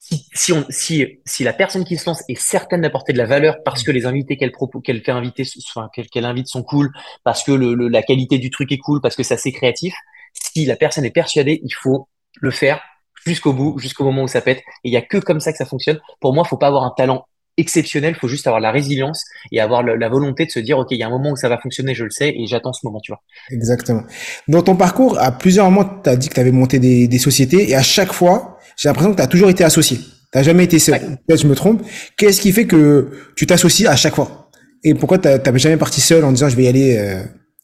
si, 0.07 0.27
si, 0.35 0.53
on, 0.53 0.67
si, 0.69 1.19
si 1.25 1.45
la 1.45 1.53
personne 1.53 1.85
qui 1.85 1.97
se 1.97 2.07
lance 2.07 2.23
est 2.29 2.39
certaine 2.39 2.83
d'apporter 2.83 3.13
de 3.13 3.19
la 3.19 3.25
valeur 3.25 3.57
parce 3.65 3.83
que 3.83 3.91
les 3.91 4.05
invités 4.05 4.37
qu'elle 4.37 4.53
propose, 4.53 4.83
qu'elle 4.83 5.03
fait 5.03 5.13
inviter, 5.13 5.45
enfin, 5.75 5.89
qu'elle 6.13 6.25
invite 6.27 6.49
sont 6.49 6.63
cool, 6.63 6.91
parce 7.25 7.43
que 7.43 7.53
le, 7.53 7.75
la 7.89 8.03
qualité 8.03 8.39
du 8.39 8.51
truc 8.51 8.71
est 8.73 8.79
cool, 8.79 9.01
parce 9.01 9.17
que 9.17 9.23
ça 9.23 9.37
c'est 9.37 9.53
créatif. 9.53 9.95
Si 10.35 10.67
la 10.67 10.77
personne 10.77 11.05
est 11.05 11.11
persuadée, 11.11 11.61
il 11.63 11.73
faut 11.73 12.09
le 12.41 12.51
faire 12.51 12.83
jusqu'au 13.25 13.53
bout, 13.55 13.79
jusqu'au 13.79 14.05
moment 14.05 14.25
où 14.25 14.29
ça 14.29 14.43
pète. 14.43 14.59
Et 14.59 14.89
il 14.89 14.93
y 14.93 14.97
a 14.97 15.03
que 15.03 15.17
comme 15.19 15.41
ça 15.41 15.53
que 15.53 15.59
ça 15.59 15.65
fonctionne. 15.65 16.01
Pour 16.21 16.35
moi, 16.35 16.45
faut 16.45 16.59
pas 16.59 16.67
avoir 16.67 16.85
un 16.85 16.93
talent 16.95 17.27
exceptionnel, 17.57 18.17
faut 18.17 18.29
juste 18.29 18.47
avoir 18.47 18.61
la 18.61 18.73
résilience 18.73 19.25
et 19.53 19.61
avoir 19.61 19.83
la 19.85 20.09
volonté 20.09 20.45
de 20.45 20.51
se 20.51 20.59
dire, 20.59 20.77
OK, 20.79 20.89
il 20.91 20.99
y 20.99 21.03
a 21.03 21.07
un 21.07 21.11
moment 21.11 21.31
où 21.31 21.37
ça 21.37 21.49
va 21.49 21.57
fonctionner, 21.57 21.95
je 21.95 22.05
le 22.05 22.11
sais, 22.11 22.35
et 22.37 22.47
j'attends 22.47 22.73
ce 22.73 22.85
moment, 22.85 23.01
tu 23.01 23.13
vois. 23.13 23.23
Exactement. 23.51 24.03
Dans 24.49 24.63
ton 24.63 24.77
parcours, 24.77 25.19
à 25.21 25.31
plusieurs 25.31 25.71
moments, 25.71 25.89
tu 26.03 26.11
as 26.11 26.17
dit 26.17 26.29
que 26.29 26.35
tu 26.35 26.41
avais 26.41 26.51
monté 26.51 26.81
des, 26.81 27.07
des 27.07 27.19
sociétés, 27.19 27.71
et 27.71 27.77
à 27.77 27.83
chaque 27.83 28.13
fois, 28.13 28.54
j'ai 28.77 28.89
l'impression 28.89 29.13
que 29.13 29.17
tu 29.17 29.23
as 29.23 29.27
toujours 29.27 29.51
été 29.51 29.65
associé. 29.65 29.99
Tu 30.33 30.43
jamais 30.43 30.65
été 30.65 30.79
seul. 30.79 30.99
Peut-être 30.99 31.43
je 31.43 31.47
me 31.47 31.55
trompe. 31.55 31.83
Qu'est-ce 32.17 32.41
qui 32.41 32.51
fait 32.51 32.67
que 32.67 33.11
tu 33.37 33.47
t'associes 33.47 33.87
à 33.87 33.95
chaque 33.95 34.15
fois? 34.15 34.51
Et 34.83 34.95
pourquoi 34.95 35.19
tu 35.19 35.29
n'avais 35.29 35.59
jamais 35.59 35.77
parti 35.77 36.01
seul 36.01 36.25
en 36.25 36.33
disant 36.33 36.49
je 36.49 36.57
vais 36.57 36.65
y 36.65 36.69
aller 36.69 36.97
euh, 36.97 37.23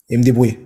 et 0.08 0.16
me 0.16 0.22
débrouiller? 0.22 0.58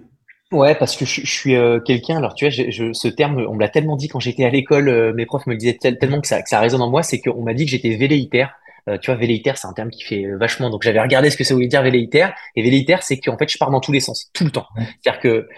Ouais, 0.52 0.74
parce 0.74 0.96
que 0.96 1.04
je, 1.04 1.26
suis 1.26 1.56
euh, 1.56 1.80
quelqu'un. 1.80 2.18
Alors, 2.18 2.34
tu 2.34 2.44
vois, 2.44 2.50
je, 2.50 2.92
ce 2.92 3.08
terme, 3.08 3.44
on 3.48 3.54
me 3.54 3.60
l'a 3.60 3.68
tellement 3.68 3.96
dit 3.96 4.08
quand 4.08 4.20
j'étais 4.20 4.44
à 4.44 4.50
l'école. 4.50 4.88
Euh, 4.88 5.12
mes 5.14 5.26
profs 5.26 5.46
me 5.46 5.52
le 5.52 5.58
disaient 5.58 5.78
tellement 5.78 6.20
que 6.20 6.28
ça, 6.28 6.42
que 6.42 6.48
ça 6.48 6.60
résonne 6.60 6.82
en 6.82 6.90
moi. 6.90 7.02
C'est 7.02 7.20
qu'on 7.20 7.42
m'a 7.42 7.54
dit 7.54 7.64
que 7.64 7.70
j'étais 7.70 7.96
velléitaire. 7.96 8.54
tu 9.00 9.10
vois, 9.10 9.18
velléitaire, 9.18 9.56
c'est 9.56 9.66
un 9.66 9.72
terme 9.72 9.90
qui 9.90 10.04
fait 10.04 10.26
vachement. 10.38 10.68
Donc, 10.68 10.82
j'avais 10.82 11.00
regardé 11.00 11.30
ce 11.30 11.38
que 11.38 11.44
ça 11.44 11.54
voulait 11.54 11.66
dire 11.66 11.82
velléitaire. 11.82 12.34
Et 12.54 12.62
velléitaire, 12.62 13.02
c'est 13.02 13.18
qu'en 13.18 13.38
fait, 13.38 13.50
je 13.50 13.56
pars 13.56 13.70
dans 13.70 13.80
tous 13.80 13.92
les 13.92 14.00
sens, 14.00 14.30
tout 14.34 14.44
le 14.44 14.50
temps. 14.50 14.66
C'est-à-dire 15.02 15.20
que 15.20 15.48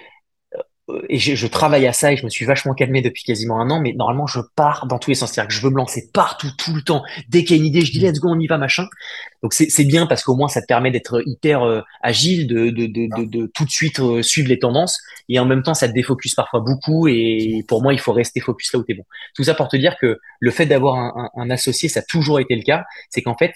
et 1.09 1.19
je, 1.19 1.35
je, 1.35 1.47
travaille 1.49 1.87
à 1.87 1.93
ça 1.93 2.13
et 2.13 2.17
je 2.17 2.25
me 2.25 2.31
suis 2.31 2.45
vachement 2.45 2.73
calmé 2.73 3.03
depuis 3.03 3.25
quasiment 3.25 3.61
un 3.61 3.71
an, 3.71 3.81
mais 3.81 3.93
normalement 3.93 4.27
je 4.27 4.39
pars 4.55 4.87
dans 4.87 4.99
tous 4.99 5.11
les 5.11 5.17
sens, 5.17 5.33
c'est-à-dire 5.33 5.49
que 5.49 5.55
je 5.55 5.61
veux 5.61 5.71
me 5.71 5.77
lancer 5.77 6.11
partout, 6.13 6.49
tout 6.57 6.73
le 6.75 6.83
temps. 6.83 7.03
Dès 7.29 7.43
qu'il 7.43 7.57
y 7.57 7.59
a 7.59 7.63
une 7.63 7.67
idée, 7.67 7.81
je 7.81 7.91
dis 7.91 7.99
let's 7.99 8.21
go, 8.21 8.29
on 8.31 8.39
y 8.39 8.47
va, 8.47 8.57
machin. 8.57 8.87
Donc 9.43 9.53
c'est 9.53 9.85
bien 9.85 10.07
parce 10.07 10.23
qu'au 10.23 10.37
moins 10.37 10.49
ça 10.49 10.61
te 10.61 10.67
permet 10.67 10.93
d'être 10.93 11.23
hyper 11.27 11.65
euh, 11.65 11.83
agile, 12.03 12.47
de, 12.47 12.71
de, 12.71 12.87
de, 12.87 13.25
de, 13.25 13.51
tout 13.53 13.65
de 13.65 13.71
suite 13.71 13.99
euh, 13.99 14.23
suivre 14.23 14.49
les 14.49 14.61
tendances, 14.61 15.01
et 15.29 15.41
en 15.41 15.45
même 15.45 15.63
temps 15.63 15.75
ça 15.75 15.89
te 15.89 15.93
défocus 15.93 16.35
parfois 16.37 16.61
beaucoup. 16.61 17.09
Et 17.09 17.65
pour 17.67 17.83
moi, 17.83 17.93
il 17.93 17.99
faut 17.99 18.13
rester 18.13 18.39
focus 18.39 18.73
là 18.73 18.79
où 18.79 18.85
t'es 18.85 18.95
bon. 18.95 19.05
Tout 19.35 19.43
ça 19.43 19.55
pour 19.55 19.69
te 19.69 19.77
dire 19.77 19.97
que 20.01 20.21
le 20.39 20.51
fait 20.53 20.67
d'avoir 20.67 20.97
un, 20.97 21.31
un, 21.35 21.43
un 21.43 21.51
associé, 21.51 21.89
ça 21.89 22.01
a 22.01 22.05
toujours 22.05 22.39
été 22.39 22.55
le 22.55 22.63
cas, 22.63 22.85
c'est 23.11 23.23
qu'en 23.23 23.37
fait 23.37 23.53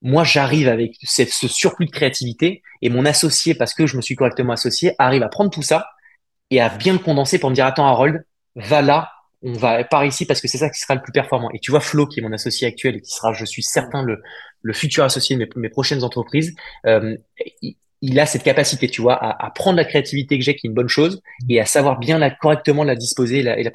moi, 0.00 0.22
j'arrive 0.22 0.68
avec 0.68 0.94
ce 1.02 1.48
surplus 1.48 1.86
de 1.86 1.90
créativité 1.90 2.62
et 2.82 2.88
mon 2.88 3.04
associé, 3.04 3.56
parce 3.56 3.74
que 3.74 3.88
je 3.88 3.96
me 3.96 4.00
suis 4.00 4.14
correctement 4.14 4.52
associé, 4.52 4.92
arrive 5.00 5.24
à 5.24 5.28
prendre 5.28 5.50
tout 5.50 5.62
ça 5.62 5.88
et 6.50 6.60
à 6.60 6.68
bien 6.68 6.92
le 6.92 6.98
condenser 6.98 7.38
pour 7.38 7.50
me 7.50 7.54
dire 7.54 7.66
attends 7.66 7.86
Harold, 7.86 8.24
va 8.56 8.82
là, 8.82 9.12
on 9.42 9.52
va 9.52 9.84
par 9.84 10.04
ici 10.04 10.26
parce 10.26 10.40
que 10.40 10.48
c'est 10.48 10.58
ça 10.58 10.70
qui 10.70 10.80
sera 10.80 10.94
le 10.94 11.02
plus 11.02 11.12
performant. 11.12 11.50
Et 11.52 11.60
tu 11.60 11.70
vois 11.70 11.80
Flo 11.80 12.06
qui 12.06 12.20
est 12.20 12.22
mon 12.22 12.32
associé 12.32 12.66
actuel 12.66 12.96
et 12.96 13.00
qui 13.00 13.12
sera, 13.12 13.32
je 13.32 13.44
suis 13.44 13.62
certain, 13.62 14.02
le, 14.02 14.22
le 14.62 14.72
futur 14.72 15.04
associé 15.04 15.36
de 15.36 15.48
mes, 15.56 15.68
prochaines 15.68 16.02
entreprises. 16.04 16.54
Euh, 16.86 17.16
a 18.02 18.26
cette 18.26 18.44
capacité, 18.44 18.88
tu 18.88 19.02
vois, 19.02 19.14
à, 19.14 19.46
à 19.46 19.50
prendre 19.50 19.76
la 19.76 19.84
créativité 19.84 20.38
que 20.38 20.44
j'ai, 20.44 20.54
qui 20.54 20.66
est 20.66 20.70
une 20.70 20.74
bonne 20.74 20.88
chose, 20.88 21.20
et 21.48 21.60
à 21.60 21.64
savoir 21.64 21.98
bien 21.98 22.18
la 22.18 22.30
correctement 22.30 22.84
la 22.84 22.94
disposer, 22.94 23.42
la, 23.42 23.58
et 23.58 23.64
la, 23.64 23.72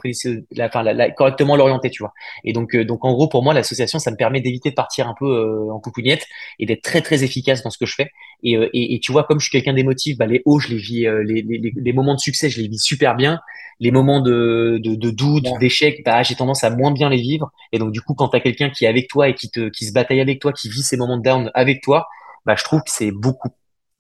la, 0.52 0.66
enfin, 0.68 0.84
la, 0.84 1.12
correctement 1.12 1.56
l'orienter, 1.56 1.90
tu 1.90 2.04
vois. 2.04 2.14
Et 2.46 2.54
donc, 2.54 2.76
euh, 2.76 2.86
donc 2.86 3.04
en 3.04 3.14
gros, 3.14 3.28
pour 3.28 3.44
moi, 3.44 3.54
l'association, 3.54 4.00
ça 4.00 4.12
me 4.12 4.16
permet 4.16 4.40
d'éviter 4.40 4.70
de 4.70 4.76
partir 4.76 5.08
un 5.08 5.16
peu 5.18 5.26
euh, 5.26 5.74
en 5.74 5.80
coucougnette 5.80 6.26
et 6.60 6.66
d'être 6.66 6.82
très 6.82 7.02
très 7.02 7.24
efficace 7.24 7.64
dans 7.64 7.70
ce 7.70 7.78
que 7.78 7.86
je 7.86 7.96
fais. 7.96 8.12
Et, 8.44 8.56
euh, 8.56 8.70
et, 8.74 8.96
et 8.96 9.00
tu 9.00 9.12
vois, 9.12 9.26
comme 9.26 9.40
je 9.40 9.46
suis 9.46 9.52
quelqu'un 9.52 9.74
d'émotif, 9.74 10.18
bah, 10.18 10.26
les 10.26 10.42
hauts, 10.46 10.60
je 10.60 10.70
les 10.70 10.78
vis, 10.78 11.08
les, 11.26 11.42
les, 11.42 11.74
les, 11.76 11.94
moments 11.94 12.16
de 12.16 12.20
succès, 12.20 12.50
je 12.50 12.62
les 12.62 12.68
vis 12.68 12.80
super 12.80 13.16
bien. 13.16 13.40
Les 13.80 13.92
moments 13.92 14.22
de, 14.22 14.80
de, 14.82 14.96
de 14.96 15.10
doute, 15.10 15.48
d'échec, 15.60 16.02
bah, 16.06 16.24
j'ai 16.24 16.36
tendance 16.36 16.64
à 16.64 16.70
moins 16.70 16.92
bien 16.92 17.10
les 17.10 17.18
vivre. 17.18 17.52
Et 17.74 17.80
donc, 17.80 17.92
du 17.92 18.02
coup, 18.02 18.14
quand 18.14 18.30
tu 18.30 18.38
as 18.38 18.40
quelqu'un 18.40 18.70
qui 18.70 18.86
est 18.86 18.88
avec 18.88 19.10
toi 19.10 19.28
et 19.28 19.36
qui 19.36 19.50
te, 19.50 19.70
qui 19.70 19.86
se 19.86 19.92
bataille 19.92 20.22
avec 20.22 20.40
toi, 20.40 20.54
qui 20.54 20.70
vit 20.70 20.84
ces 20.84 20.96
moments 20.96 21.18
de 21.18 21.24
down 21.24 21.52
avec 21.54 21.82
toi, 21.82 22.08
bah, 22.46 22.56
je 22.58 22.64
trouve 22.64 22.82
que 22.82 22.92
c'est 22.92 23.12
beaucoup 23.12 23.50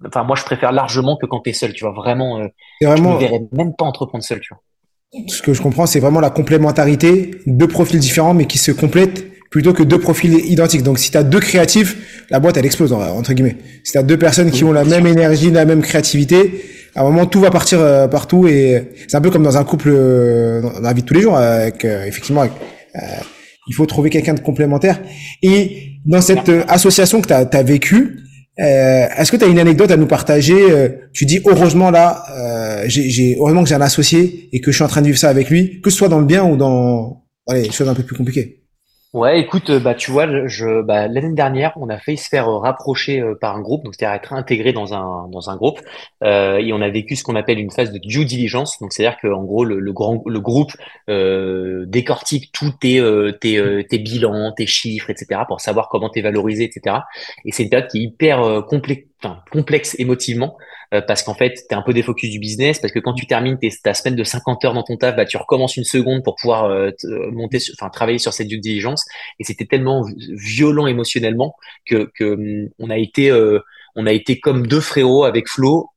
Enfin, 0.08 0.24
moi, 0.24 0.36
je 0.36 0.44
préfère 0.44 0.72
largement 0.72 1.18
que 1.18 1.26
quand 1.26 1.42
tu 1.42 1.50
es 1.50 1.54
seul, 1.54 1.74
tu 1.74 1.86
vois. 1.86 1.94
Vraiment, 1.94 2.40
euh, 2.40 2.48
vraiment... 2.82 3.12
je 3.12 3.16
ne 3.16 3.20
verrais 3.20 3.42
même 3.52 3.74
pas 3.76 3.86
entreprendre 3.86 4.24
seul, 4.24 4.40
tu 4.40 4.54
vois. 4.54 4.62
Ce 5.28 5.42
que 5.42 5.54
je 5.54 5.62
comprends, 5.62 5.86
c'est 5.86 6.00
vraiment 6.00 6.20
la 6.20 6.32
complémentarité, 6.32 7.32
deux 7.46 7.68
profils 7.68 8.00
différents, 8.00 8.34
mais 8.34 8.46
qui 8.46 8.58
se 8.58 8.72
complètent 8.72 9.26
plutôt 9.52 9.72
que 9.72 9.84
deux 9.84 10.00
profils 10.00 10.34
identiques. 10.52 10.82
Donc, 10.82 10.98
si 10.98 11.12
tu 11.12 11.18
as 11.18 11.24
deux 11.24 11.40
créatifs, 11.40 12.26
la 12.32 12.40
boîte, 12.40 12.58
elle 12.58 12.66
explose, 12.66 12.92
entre 12.92 13.34
guillemets. 13.34 13.58
Si 13.84 13.92
tu 13.92 13.98
as 14.00 14.04
deux 14.04 14.18
personnes 14.18 14.50
qui 14.50 14.64
ont 14.64 14.72
la 14.72 14.84
même 14.84 15.06
énergie, 15.06 15.52
la 15.52 15.66
même 15.66 15.84
créativité, 15.84 16.64
à 16.96 17.02
un 17.02 17.04
moment, 17.04 17.28
tout 17.28 17.40
va 17.40 17.52
partir 17.52 17.80
euh, 17.80 18.08
partout. 18.08 18.48
Et 18.48 18.92
c'est 19.08 19.18
un 19.18 19.22
peu 19.22 19.30
comme 19.30 19.44
dans 19.44 19.58
un 19.58 19.64
couple, 19.64 19.90
euh, 19.92 20.62
dans 20.62 20.80
la 20.80 20.94
vie 20.94 21.02
de 21.02 21.08
tous 21.08 21.14
les 21.14 21.22
jours, 21.22 21.38
avec, 21.38 21.86
euh, 21.86 22.06
effectivement, 22.06 22.44
il 23.68 23.76
faut 23.76 23.86
trouver 23.86 24.10
quelqu'un 24.10 24.34
de 24.34 24.40
complémentaire. 24.40 25.00
Et 25.44 26.00
dans 26.06 26.22
cette 26.22 26.50
association 26.68 27.22
que 27.22 27.28
tu 27.28 27.34
as, 27.34 27.48
as 27.52 27.64
vécue, 27.64 28.20
euh, 28.60 29.08
Est-ce 29.18 29.32
que 29.32 29.38
tu 29.38 29.44
as 29.44 29.48
une 29.48 29.60
anecdote 29.60 29.92
à 29.92 29.98
nous 29.98 30.08
partager 30.08 30.72
euh, 30.72 30.90
Tu 31.14 31.26
dis 31.26 31.42
heureusement 31.46 31.92
là, 31.92 32.24
euh, 32.32 32.84
j'ai 32.88 33.36
heureusement 33.40 33.64
que 33.64 33.70
j'ai 33.70 33.76
un 33.76 33.82
associé 33.82 34.50
et 34.52 34.62
que 34.62 34.72
je 34.72 34.76
suis 34.76 34.84
en 34.84 34.88
train 34.88 35.02
de 35.02 35.08
vivre 35.08 35.18
ça 35.18 35.30
avec 35.30 35.50
lui, 35.50 35.82
que 35.82 35.90
ce 35.90 35.98
soit 35.98 36.10
dans 36.10 36.20
le 36.20 36.26
bien 36.26 36.44
ou 36.44 36.56
dans 36.58 37.24
les 37.52 37.72
choses 37.72 37.90
un 37.90 37.96
peu 37.96 38.04
plus 38.04 38.16
compliquées. 38.16 38.63
Ouais, 39.14 39.40
écoute, 39.40 39.70
euh, 39.70 39.80
bah 39.80 39.94
tu 39.94 40.10
vois, 40.10 40.48
je, 40.48 40.82
bah, 40.82 41.08
l'année 41.08 41.36
dernière, 41.36 41.74
on 41.76 41.88
a 41.90 42.00
failli 42.00 42.18
se 42.18 42.28
faire 42.30 42.48
euh, 42.50 42.58
rapprocher 42.58 43.20
euh, 43.22 43.36
par 43.40 43.56
un 43.56 43.62
groupe, 43.62 43.84
donc 43.84 43.94
c'est-à-dire 43.94 44.16
être 44.16 44.34
intégré 44.34 44.74
dans 44.74 44.96
un 44.96 45.28
dans 45.30 45.52
un 45.52 45.56
groupe, 45.56 45.80
euh, 46.24 46.58
et 46.58 46.74
on 46.74 46.82
a 46.82 46.90
vécu 46.90 47.16
ce 47.16 47.24
qu'on 47.24 47.36
appelle 47.36 47.60
une 47.60 47.70
phase 47.70 47.92
de 47.92 48.00
due 48.00 48.26
diligence. 48.26 48.80
Donc 48.80 48.92
c'est-à-dire 48.92 49.20
que 49.22 49.28
en 49.28 49.44
gros, 49.44 49.66
le, 49.66 49.80
le 49.80 49.94
grand 49.94 50.24
le 50.26 50.40
groupe 50.40 50.72
euh, 51.12 51.86
décortique 51.86 52.52
tous 52.54 52.72
tes 52.72 53.00
tes 53.40 53.86
tes 53.88 54.00
bilans, 54.00 54.52
tes 54.52 54.66
chiffres, 54.66 55.12
etc. 55.12 55.46
pour 55.48 55.62
savoir 55.62 55.90
comment 55.90 56.10
t'es 56.10 56.22
valorisé, 56.22 56.64
etc. 56.64 57.06
Et 57.46 57.52
c'est 57.52 57.64
une 57.64 57.70
période 57.70 57.90
qui 57.90 58.00
est 58.00 58.04
hyper 58.06 58.64
complexe, 58.68 59.04
complexe 59.52 59.96
émotivement 60.00 60.58
euh, 60.94 61.02
parce 61.02 61.24
qu'en 61.24 61.34
fait, 61.34 61.54
tu 61.54 61.64
es 61.72 61.74
un 61.74 61.82
peu 61.82 61.94
défocus 61.94 62.30
du 62.30 62.40
business, 62.40 62.80
parce 62.80 62.94
que 62.94 63.00
quand 63.00 63.14
tu 63.14 63.26
termines 63.26 63.58
ta 63.84 63.94
semaine 63.94 64.16
de 64.16 64.24
50 64.24 64.64
heures 64.66 64.74
dans 64.74 64.84
ton 64.84 64.98
taf, 64.98 65.16
bah, 65.16 65.26
tu 65.26 65.38
recommences 65.38 65.78
une 65.78 65.84
seconde 65.84 66.24
pour 66.24 66.36
pouvoir 66.36 66.66
euh, 66.66 66.92
euh, 67.06 67.32
monter, 67.32 67.60
enfin 67.74 67.90
travailler 67.90 68.20
sur 68.20 68.34
cette 68.34 68.48
due 68.48 68.60
diligence. 68.60 69.06
Et 69.40 69.44
c'était 69.44 69.66
tellement 69.66 70.06
violent 70.18 70.88
émotionnellement 70.88 71.56
que, 71.86 72.10
hum, 72.22 72.70
on 72.80 72.90
a 72.90 72.98
été 72.98 73.32
on 73.96 74.08
a 74.08 74.12
été 74.12 74.40
comme 74.40 74.66
deux 74.68 74.82
frérots 74.82 75.24
avec 75.24 75.48
Flo 75.48 75.90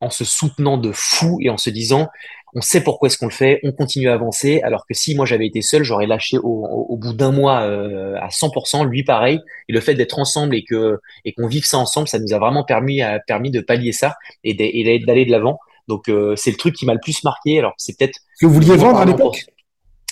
en 0.00 0.10
se 0.10 0.24
soutenant 0.24 0.78
de 0.78 0.92
fou 0.92 1.38
et 1.40 1.50
en 1.50 1.56
se 1.56 1.70
disant 1.70 2.08
on 2.54 2.60
sait 2.60 2.80
pourquoi 2.80 3.08
est-ce 3.08 3.18
qu'on 3.18 3.26
le 3.26 3.32
fait, 3.32 3.60
on 3.62 3.72
continue 3.72 4.08
à 4.08 4.14
avancer, 4.14 4.60
alors 4.62 4.86
que 4.86 4.94
si 4.94 5.14
moi 5.14 5.26
j'avais 5.26 5.46
été 5.46 5.62
seul, 5.62 5.82
j'aurais 5.82 6.06
lâché 6.06 6.38
au, 6.42 6.96
bout 6.96 7.12
d'un 7.12 7.32
mois 7.32 7.62
euh, 7.62 8.14
à 8.20 8.28
100%, 8.28 8.86
lui 8.86 9.04
pareil, 9.04 9.40
et 9.68 9.72
le 9.72 9.80
fait 9.80 9.94
d'être 9.94 10.18
ensemble 10.18 10.54
et 10.54 10.64
que 10.64 10.98
et 11.24 11.32
qu'on 11.32 11.46
vive 11.46 11.64
ça 11.64 11.78
ensemble, 11.78 12.08
ça 12.08 12.18
nous 12.18 12.32
a 12.32 12.38
vraiment 12.38 12.64
permis, 12.64 13.02
à, 13.02 13.18
permis 13.20 13.50
de 13.50 13.60
pallier 13.60 13.92
ça 13.92 14.14
et 14.44 14.54
d'aller 14.54 15.24
de 15.24 15.30
l'avant. 15.30 15.58
Donc 15.88 16.08
euh, 16.08 16.36
c'est 16.36 16.50
le 16.50 16.56
truc 16.56 16.74
qui 16.74 16.86
m'a 16.86 16.94
le 16.94 17.00
plus 17.00 17.24
marqué, 17.24 17.58
alors 17.58 17.74
c'est 17.78 17.96
peut-être... 17.96 18.18
Que 18.40 18.46
vous 18.46 18.54
vouliez 18.54 18.76
vendre 18.76 18.98
à 18.98 19.04
l'époque? 19.04 19.46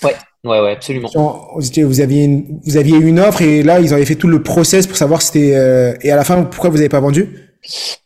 Ouais, 0.02 0.14
ouais, 0.44 0.60
ouais, 0.60 0.72
absolument. 0.72 1.10
Vous 1.14 2.00
aviez, 2.00 2.24
une, 2.24 2.60
vous 2.64 2.76
aviez 2.76 2.96
une 2.96 3.20
offre 3.20 3.42
et 3.42 3.62
là, 3.62 3.80
ils 3.80 3.94
avaient 3.94 4.04
fait 4.04 4.16
tout 4.16 4.28
le 4.28 4.42
process 4.42 4.86
pour 4.86 4.96
savoir 4.96 5.22
si 5.22 5.28
c'était... 5.28 5.54
Euh, 5.54 5.94
et 6.02 6.10
à 6.10 6.16
la 6.16 6.24
fin, 6.24 6.42
pourquoi 6.44 6.70
vous 6.70 6.76
n'avez 6.76 6.88
pas 6.88 7.00
vendu? 7.00 7.45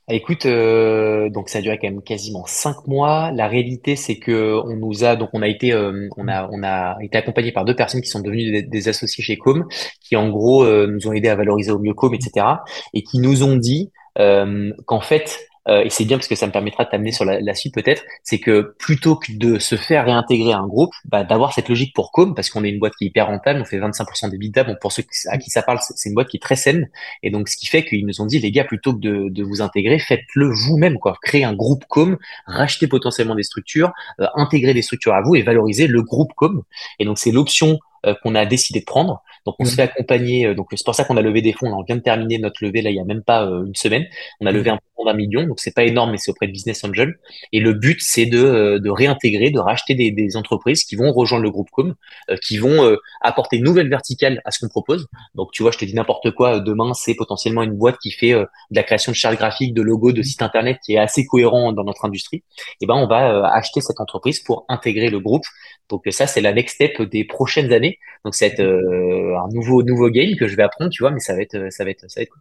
Écoute, 0.09 0.47
euh, 0.47 1.28
donc 1.30 1.49
ça 1.49 1.59
a 1.59 1.62
duré 1.62 1.78
quand 1.78 1.88
même 1.88 2.02
quasiment 2.02 2.45
cinq 2.47 2.87
mois. 2.88 3.30
La 3.33 3.47
réalité, 3.47 3.95
c'est 3.95 4.19
que 4.19 4.61
on 4.64 4.76
nous 4.76 5.04
a 5.04 5.14
donc 5.14 5.30
on 5.33 5.42
a 5.42 5.47
été 5.47 5.73
euh, 5.73 6.09
on 6.16 6.26
a 6.26 6.49
on 6.50 6.62
a 6.64 6.97
été 7.00 7.16
accompagné 7.16 7.52
par 7.52 7.64
deux 7.64 7.76
personnes 7.76 8.00
qui 8.00 8.09
sont 8.09 8.21
devenues 8.21 8.64
des, 8.64 8.88
associés 8.88 9.23
chez 9.23 9.37
Com, 9.37 9.66
qui 10.00 10.16
en 10.16 10.28
gros 10.28 10.64
euh, 10.64 10.88
nous 10.88 11.07
ont 11.07 11.12
aidé 11.12 11.28
à 11.28 11.37
valoriser 11.37 11.71
au 11.71 11.78
mieux 11.78 11.95
Com, 11.95 12.12
etc. 12.14 12.47
Et 12.92 13.02
qui 13.02 13.19
nous 13.19 13.45
ont 13.45 13.57
dit 13.57 13.92
qu'en 14.16 15.00
fait 15.00 15.38
euh, 15.69 15.83
et 15.85 15.90
c'est 15.90 16.05
bien 16.05 16.17
parce 16.17 16.29
que 16.29 16.35
ça 16.35 16.47
me 16.47 16.52
permettra 16.52 16.85
de 16.85 16.90
t'amener 16.90 17.12
sur 17.12 17.25
la, 17.25 17.55
suite 17.55 17.75
peut-être, 17.75 18.02
c'est 18.23 18.38
que 18.38 18.75
plutôt 18.79 19.17
que 19.17 19.33
de 19.33 19.59
se 19.59 19.76
faire 19.76 20.05
réintégrer 20.05 20.52
un 20.52 20.67
groupe, 20.67 20.93
bah, 21.05 21.25
d'avoir 21.25 21.52
cette 21.52 21.69
logique 21.69 21.95
pour 21.95 22.12
Com, 22.12 22.35
parce 22.35 22.50
qu'on 22.50 22.64
est 22.64 22.71
une 22.71 22.79
boîte 22.79 22.95
qui 22.97 23.05
est 23.05 23.09
hyper 23.09 23.26
rentable, 23.26 23.61
on 23.61 23.64
fait 23.64 23.79
25% 23.79 24.31
des 24.31 24.38
bidas, 24.38 24.64
bon, 24.64 24.76
pour 24.81 24.93
ceux 24.93 25.05
à 25.29 25.38
qui 25.38 25.50
ça 25.50 25.62
parle, 25.62 25.79
c'est 25.81 26.09
une 26.09 26.14
boîte 26.14 26.29
qui 26.29 26.38
est 26.38 26.40
très 26.40 26.57
saine, 26.57 26.88
et 27.23 27.31
donc 27.31 27.49
ce 27.49 27.57
qui 27.57 27.67
fait 27.67 27.85
qu'ils 27.85 28.07
nous 28.07 28.21
ont 28.21 28.26
dit, 28.26 28.38
les 28.38 28.50
gars, 28.50 28.64
plutôt 28.64 28.95
que 28.95 29.00
de, 29.00 29.43
vous 29.43 29.62
intégrer, 29.62 29.99
faites-le 29.99 30.50
vous-même, 30.50 30.99
quoi, 30.99 31.17
créez 31.23 31.45
un 31.45 31.55
groupe 31.55 31.85
Com, 31.88 32.17
rachetez 32.47 32.87
potentiellement 32.87 33.35
des 33.35 33.43
structures, 33.43 33.93
euh, 34.21 34.26
intégrer 34.35 34.75
des 34.75 34.83
structures 34.83 35.14
à 35.14 35.23
vous 35.23 35.35
et 35.35 35.43
valoriser 35.43 35.87
le 35.87 36.02
groupe 36.02 36.33
Com, 36.35 36.62
et 36.99 37.05
donc 37.05 37.19
c'est 37.19 37.33
l'option 37.33 37.79
qu'on 38.23 38.35
a 38.35 38.47
décidé 38.47 38.80
de 38.80 38.85
prendre. 38.85 39.23
Donc 39.47 39.57
on 39.59 39.64
se 39.64 39.75
fait 39.75 39.83
accompagner. 39.83 40.47
Euh, 40.47 40.54
donc 40.54 40.69
c'est 40.75 40.85
pour 40.85 40.95
ça 40.95 41.04
qu'on 41.04 41.16
a 41.16 41.23
levé 41.23 41.42
des 41.42 41.52
fonds. 41.52 41.73
on 41.73 41.83
vient 41.83 41.97
de 41.97 42.02
terminer 42.02 42.38
notre 42.38 42.64
levée 42.64 42.83
là 42.83 42.90
il 42.90 42.97
y 42.97 43.00
a 43.00 43.04
même 43.04 43.23
pas 43.23 43.45
euh, 43.45 43.64
une 43.64 43.75
semaine. 43.75 44.07
On 44.40 44.47
a 44.47 44.52
levé 44.52 44.71
un 44.71 44.76
peu 44.76 44.83
d'un 45.07 45.14
million, 45.14 45.45
donc 45.45 45.61
c'est 45.61 45.75
pas 45.75 45.85
énorme, 45.85 46.11
mais 46.11 46.19
c'est 46.19 46.30
auprès 46.30 46.47
de 46.47 46.52
Business 46.52 46.85
Angel. 46.85 47.19
Et 47.52 47.61
le 47.61 47.73
but 47.73 48.02
c'est 48.02 48.26
de, 48.26 48.78
de 48.78 48.90
réintégrer, 48.90 49.50
de 49.50 49.59
racheter 49.59 49.95
des, 49.95 50.11
des, 50.11 50.37
entreprises 50.37 50.85
qui 50.85 50.95
vont 50.95 51.11
rejoindre 51.11 51.42
le 51.42 51.50
groupe 51.50 51.71
Com, 51.71 51.95
qui 52.42 52.59
vont 52.59 52.97
apporter 53.23 53.57
une 53.57 53.64
nouvelle 53.64 53.88
verticale 53.88 54.42
à 54.45 54.50
ce 54.50 54.59
qu'on 54.61 54.69
propose. 54.69 55.07
Donc 55.35 55.52
tu 55.52 55.62
vois, 55.62 55.73
je 55.73 55.78
te 55.78 55.87
dis 55.87 55.95
n'importe 55.95 56.30
quoi. 56.33 56.61
Demain 56.61 56.92
c'est 56.92 57.14
potentiellement 57.14 57.62
une 57.62 57.73
boîte 57.73 57.97
qui 57.99 58.11
fait 58.11 58.33
de 58.33 58.47
la 58.73 58.83
création 58.83 59.12
de 59.12 59.16
chartes 59.16 59.38
graphiques, 59.38 59.73
de 59.73 59.80
logos, 59.80 60.12
de 60.12 60.21
sites 60.21 60.42
internet 60.42 60.76
qui 60.85 60.92
est 60.92 60.99
assez 60.99 61.25
cohérent 61.25 61.73
dans 61.73 61.85
notre 61.85 62.04
industrie. 62.04 62.45
Et 62.83 62.87
ben 62.87 62.95
on 62.95 63.07
va 63.07 63.47
acheter 63.54 63.80
cette 63.80 64.00
entreprise 64.00 64.40
pour 64.40 64.66
intégrer 64.69 65.09
le 65.09 65.19
groupe. 65.19 65.45
Donc 65.90 66.02
ça 66.11 66.26
c'est 66.26 66.40
la 66.40 66.52
next 66.52 66.76
step 66.76 67.02
des 67.02 67.25
prochaines 67.25 67.73
années 67.73 67.99
donc 68.25 68.35
ça 68.35 68.47
va 68.47 68.52
être 68.52 68.61
euh, 68.61 69.37
un 69.38 69.49
nouveau 69.52 69.82
nouveau 69.82 70.11
game 70.11 70.37
que 70.37 70.47
je 70.47 70.56
vais 70.56 70.62
apprendre, 70.62 70.90
tu 70.90 71.02
vois, 71.02 71.11
mais 71.11 71.20
ça 71.20 71.35
va 71.35 71.42
être 71.42 71.68
ça 71.70 71.85
va 71.85 71.90
être 71.90 72.04
ça 72.09 72.20
va 72.20 72.23
être 72.23 72.32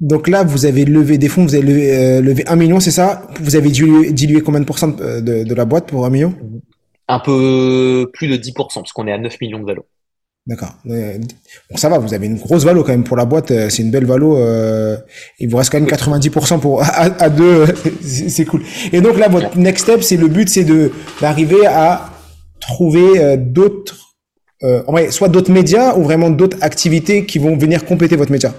Donc 0.00 0.28
là, 0.28 0.44
vous 0.44 0.66
avez 0.66 0.84
levé 0.84 1.18
des 1.18 1.28
fonds, 1.28 1.44
vous 1.44 1.54
avez 1.54 1.66
levé, 1.66 1.96
euh, 1.96 2.34
un 2.46 2.56
million, 2.56 2.78
c'est 2.80 2.92
ça? 2.92 3.26
Vous 3.40 3.56
avez 3.56 3.70
dilué, 3.70 4.40
combien 4.40 4.60
de 4.60 4.64
pourcents 4.66 4.88
de, 4.88 5.20
de, 5.20 5.54
la 5.54 5.64
boîte 5.64 5.88
pour 5.88 6.06
un 6.06 6.10
million? 6.10 6.34
Un 7.08 7.20
peu 7.20 8.08
plus 8.12 8.28
de 8.28 8.36
10%, 8.36 8.54
parce 8.54 8.92
qu'on 8.92 9.06
est 9.06 9.12
à 9.12 9.18
9 9.18 9.40
millions 9.40 9.60
de 9.60 9.64
valo. 9.64 9.84
D'accord. 10.46 10.76
Bon, 10.84 11.76
ça 11.76 11.88
va, 11.88 11.98
vous 11.98 12.14
avez 12.14 12.26
une 12.26 12.36
grosse 12.36 12.64
valo 12.64 12.84
quand 12.84 12.92
même 12.92 13.02
pour 13.02 13.16
la 13.16 13.24
boîte, 13.24 13.50
euh, 13.50 13.68
c'est 13.68 13.82
une 13.82 13.90
belle 13.90 14.06
valo. 14.06 14.38
Euh, 14.38 14.96
il 15.40 15.48
vous 15.48 15.56
reste 15.56 15.72
quand 15.72 15.80
même 15.80 15.88
90% 15.88 16.60
pour 16.60 16.84
à, 16.84 17.28
deux, 17.30 17.66
c'est 18.00 18.44
cool. 18.44 18.62
Et 18.92 19.00
donc 19.00 19.18
là, 19.18 19.28
votre 19.28 19.58
next 19.58 19.84
step, 19.84 20.04
c'est 20.04 20.16
le 20.16 20.28
but, 20.28 20.48
c'est 20.48 20.62
de 20.62 20.92
d'arriver 21.20 21.66
à 21.66 22.12
trouver 22.66 23.36
d'autres 23.36 24.06
euh, 24.62 25.10
soit 25.10 25.28
d'autres 25.28 25.52
médias 25.52 25.94
ou 25.96 26.02
vraiment 26.02 26.30
d'autres 26.30 26.56
activités 26.62 27.26
qui 27.26 27.38
vont 27.38 27.58
venir 27.58 27.84
compléter 27.84 28.16
votre 28.16 28.32
média 28.32 28.54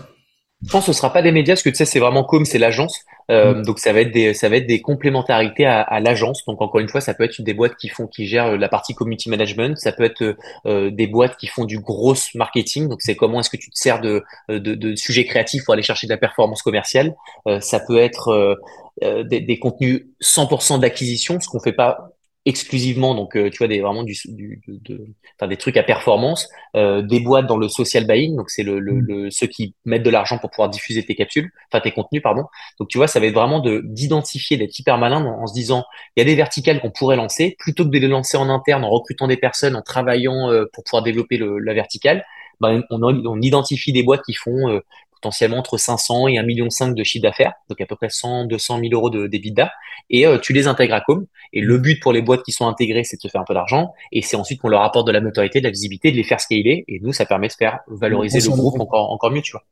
Je 0.64 0.72
pense 0.72 0.86
que 0.86 0.94
ce 0.94 0.98
sera 0.98 1.12
pas 1.12 1.24
des 1.24 1.32
médias, 1.32 1.56
parce 1.56 1.64
que 1.64 1.70
tu 1.70 1.76
sais, 1.76 1.86
c'est 1.86 2.00
vraiment 2.00 2.24
comme 2.24 2.46
c'est 2.46 2.60
l'agence. 2.60 3.00
Euh, 3.32 3.56
mm. 3.56 3.64
Donc 3.64 3.80
ça 3.80 3.94
va 3.94 4.02
être 4.02 4.12
des 4.12 4.36
ça 4.36 4.48
va 4.48 4.58
être 4.58 4.68
des 4.68 4.80
complémentarités 4.80 5.66
à, 5.66 5.82
à 5.82 6.00
l'agence. 6.00 6.46
Donc 6.46 6.62
encore 6.62 6.82
une 6.82 6.88
fois, 6.88 7.02
ça 7.02 7.16
peut 7.16 7.24
être 7.24 7.42
des 7.42 7.56
boîtes 7.56 7.76
qui 7.78 7.90
font 7.90 8.06
qui 8.06 8.28
gèrent 8.28 8.58
la 8.58 8.70
partie 8.70 8.94
community 8.94 9.32
management. 9.32 9.76
Ça 9.78 9.92
peut 9.92 10.04
être 10.04 10.36
euh, 10.68 10.92
des 10.92 11.08
boîtes 11.08 11.36
qui 11.36 11.48
font 11.48 11.66
du 11.66 11.80
gros 11.80 12.14
marketing. 12.36 12.90
Donc 12.90 13.02
c'est 13.02 13.16
comment 13.16 13.40
est-ce 13.40 13.50
que 13.50 13.58
tu 13.58 13.72
te 13.72 13.78
sers 13.78 14.00
de, 14.00 14.24
de, 14.50 14.76
de 14.76 14.96
sujets 14.96 15.26
créatifs 15.26 15.64
pour 15.66 15.74
aller 15.74 15.84
chercher 15.84 16.06
de 16.06 16.12
la 16.12 16.18
performance 16.18 16.62
commerciale. 16.62 17.16
Euh, 17.48 17.60
ça 17.60 17.80
peut 17.80 17.98
être 17.98 18.56
euh, 19.04 19.24
des, 19.24 19.42
des, 19.42 19.58
contenus 19.58 20.06
100% 20.22 20.80
d'acquisition, 20.80 21.40
ce 21.40 21.48
qu'on 21.48 21.60
fait 21.60 21.74
pas 21.74 22.12
exclusivement, 22.48 23.13
donc 23.13 23.36
euh, 23.36 23.50
tu 23.50 23.58
vois, 23.58 23.68
des, 23.68 23.82
vraiment 23.82 24.04
du, 24.04 24.16
du 24.25 24.62
de, 24.66 25.06
enfin, 25.36 25.50
des 25.50 25.58
trucs 25.58 25.75
à 25.75 25.84
performance, 25.84 26.48
euh, 26.77 27.01
des 27.01 27.20
boîtes 27.20 27.46
dans 27.46 27.58
le 27.58 27.68
social 27.68 28.08
buying, 28.08 28.38
donc 28.38 28.50
c'est 28.50 28.63
le, 28.63 28.80
le, 28.80 28.94
mm. 28.94 29.06
le, 29.06 29.32
ceux 29.32 29.48
qui 29.48 29.75
mettent 29.84 30.04
de 30.04 30.10
l'argent 30.10 30.38
pour 30.38 30.50
pouvoir 30.50 30.70
diffuser 30.70 31.06
tes 31.06 31.13
capsules, 31.13 31.51
enfin 31.70 31.82
tes 31.82 31.92
contenus, 31.92 32.24
pardon. 32.24 32.46
Donc 32.80 32.88
tu 32.88 32.98
vois, 32.98 33.08
ça 33.08 33.20
va 33.20 33.25
être 33.25 33.34
vraiment 33.34 33.60
de 33.60 33.82
d'identifier, 33.84 34.56
d'être 34.56 34.80
hyper 34.80 34.98
malin 34.98 35.25
en, 35.25 35.46
se 35.46 35.54
disant, 35.54 35.84
il 36.16 36.22
y 36.22 36.24
a 36.24 36.25
des 36.25 36.36
verticales 36.36 36.80
qu'on 36.80 36.89
pourrait 36.89 37.18
lancer, 37.18 37.58
plutôt 37.60 37.84
que 37.84 37.89
de 37.89 38.00
les 38.00 38.08
lancer 38.08 38.38
en 38.38 38.48
interne, 38.48 38.86
en 38.86 38.89
recrutant 38.89 39.27
des 39.27 39.38
personnes, 39.38 39.75
en 39.75 39.82
travaillant 39.82 40.50
euh, 40.50 40.63
pour 40.72 40.86
pouvoir 40.86 41.04
développer 41.04 41.36
le, 41.36 41.60
la 41.60 41.74
verticale. 41.74 42.24
Ben, 42.62 42.82
on, 42.89 43.04
on, 43.04 43.42
identifie 43.42 43.92
des 43.92 44.01
boîtes 44.01 44.24
qui 44.25 44.34
font 44.34 44.82
potentiellement 45.22 45.58
entre 45.58 45.78
500 45.78 46.28
et 46.28 46.34
1,5 46.34 46.46
million 46.46 46.68
de 46.94 47.04
chiffre 47.04 47.24
d'affaires, 47.24 47.54
donc 47.70 47.82
à 47.82 47.86
peu 47.86 47.96
près 47.96 48.10
100, 48.10 48.46
200 48.46 48.80
000 48.80 48.94
euros 48.94 49.10
de 49.10 49.28
d'EBITDA, 49.28 49.72
et 50.10 50.26
euh, 50.26 50.38
tu 50.38 50.54
les 50.54 50.68
intègres 50.68 50.96
à 50.96 51.02
Com. 51.02 51.26
Et 51.54 51.62
le 51.62 51.78
but 51.78 52.00
pour 52.02 52.14
les 52.14 52.22
boîtes 52.22 52.44
qui 52.44 52.52
sont 52.52 52.68
intégrées, 52.68 53.04
c'est 53.04 53.18
de 53.18 53.22
se 53.22 53.28
faire 53.28 53.42
un 53.42 53.46
peu 53.46 53.54
d'argent, 53.54 53.94
et 54.12 54.22
c'est 54.22 54.38
ensuite 54.38 54.62
qu'on 54.62 54.70
leur 54.70 54.82
apporte 54.82 55.08
de 55.08 55.12
la 55.12 55.22
notoriété, 55.22 55.60
de 55.60 55.66
la 55.66 55.72
visibilité, 55.72 56.12
de 56.12 56.18
les 56.18 56.24
faire 56.24 56.40
scaler, 56.40 56.86
et 56.88 57.00
nous, 57.02 57.14
ça 57.14 57.26
permet 57.26 57.48
de 57.48 57.54
faire 57.54 57.80
valoriser 57.88 58.40
le 58.40 58.56
groupe 58.56 58.80
encore, 58.80 59.12
encore 59.12 59.32
mieux, 59.32 59.42
tu 59.42 59.52
vois. 59.52 59.64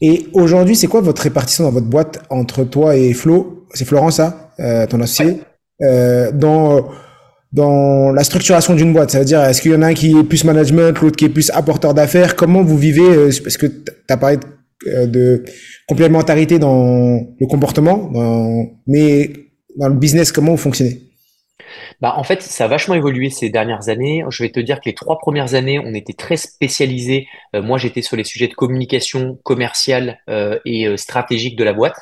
Et 0.00 0.26
aujourd'hui, 0.34 0.76
c'est 0.76 0.86
quoi 0.86 1.00
votre 1.00 1.22
répartition 1.22 1.64
dans 1.64 1.70
votre 1.70 1.86
boîte 1.86 2.22
entre 2.30 2.64
toi 2.64 2.96
et 2.96 3.12
Flo? 3.14 3.66
C'est 3.72 3.84
Florent, 3.84 4.10
ça, 4.10 4.52
euh, 4.60 4.86
ton 4.86 5.00
associé 5.00 5.40
euh, 5.82 6.30
Dans 6.32 6.88
dans 7.52 8.12
la 8.12 8.22
structuration 8.22 8.74
d'une 8.74 8.92
boîte, 8.92 9.10
ça 9.10 9.18
veut 9.18 9.24
dire 9.24 9.42
est-ce 9.42 9.60
qu'il 9.60 9.72
y 9.72 9.74
en 9.74 9.82
a 9.82 9.88
un 9.88 9.94
qui 9.94 10.16
est 10.16 10.22
plus 10.22 10.44
management, 10.44 11.00
l'autre 11.00 11.16
qui 11.16 11.24
est 11.24 11.30
plus 11.30 11.50
apporteur 11.50 11.94
d'affaires? 11.94 12.36
Comment 12.36 12.62
vous 12.62 12.78
vivez 12.78 13.28
Parce 13.42 13.56
que 13.56 13.66
tu 13.66 13.92
as 14.08 14.16
parlé 14.16 14.36
de 14.36 14.44
de 14.86 15.44
complémentarité 15.86 16.58
dans 16.58 17.20
le 17.38 17.46
comportement, 17.46 18.10
mais 18.86 19.30
dans 19.76 19.88
le 19.88 19.94
business, 19.94 20.32
comment 20.32 20.52
vous 20.52 20.56
fonctionnez? 20.56 21.02
Bah, 22.00 22.14
en 22.16 22.24
fait, 22.24 22.42
ça 22.42 22.64
a 22.64 22.68
vachement 22.68 22.94
évolué 22.94 23.30
ces 23.30 23.50
dernières 23.50 23.88
années. 23.88 24.24
Je 24.30 24.42
vais 24.42 24.50
te 24.50 24.60
dire 24.60 24.80
que 24.80 24.86
les 24.86 24.94
trois 24.94 25.18
premières 25.18 25.54
années, 25.54 25.78
on 25.78 25.94
était 25.94 26.14
très 26.14 26.36
spécialisés. 26.36 27.26
Euh, 27.54 27.62
moi, 27.62 27.78
j'étais 27.78 28.02
sur 28.02 28.16
les 28.16 28.24
sujets 28.24 28.48
de 28.48 28.54
communication 28.54 29.38
commerciale 29.42 30.18
euh, 30.28 30.58
et 30.64 30.96
stratégique 30.96 31.56
de 31.56 31.64
la 31.64 31.72
boîte 31.72 31.96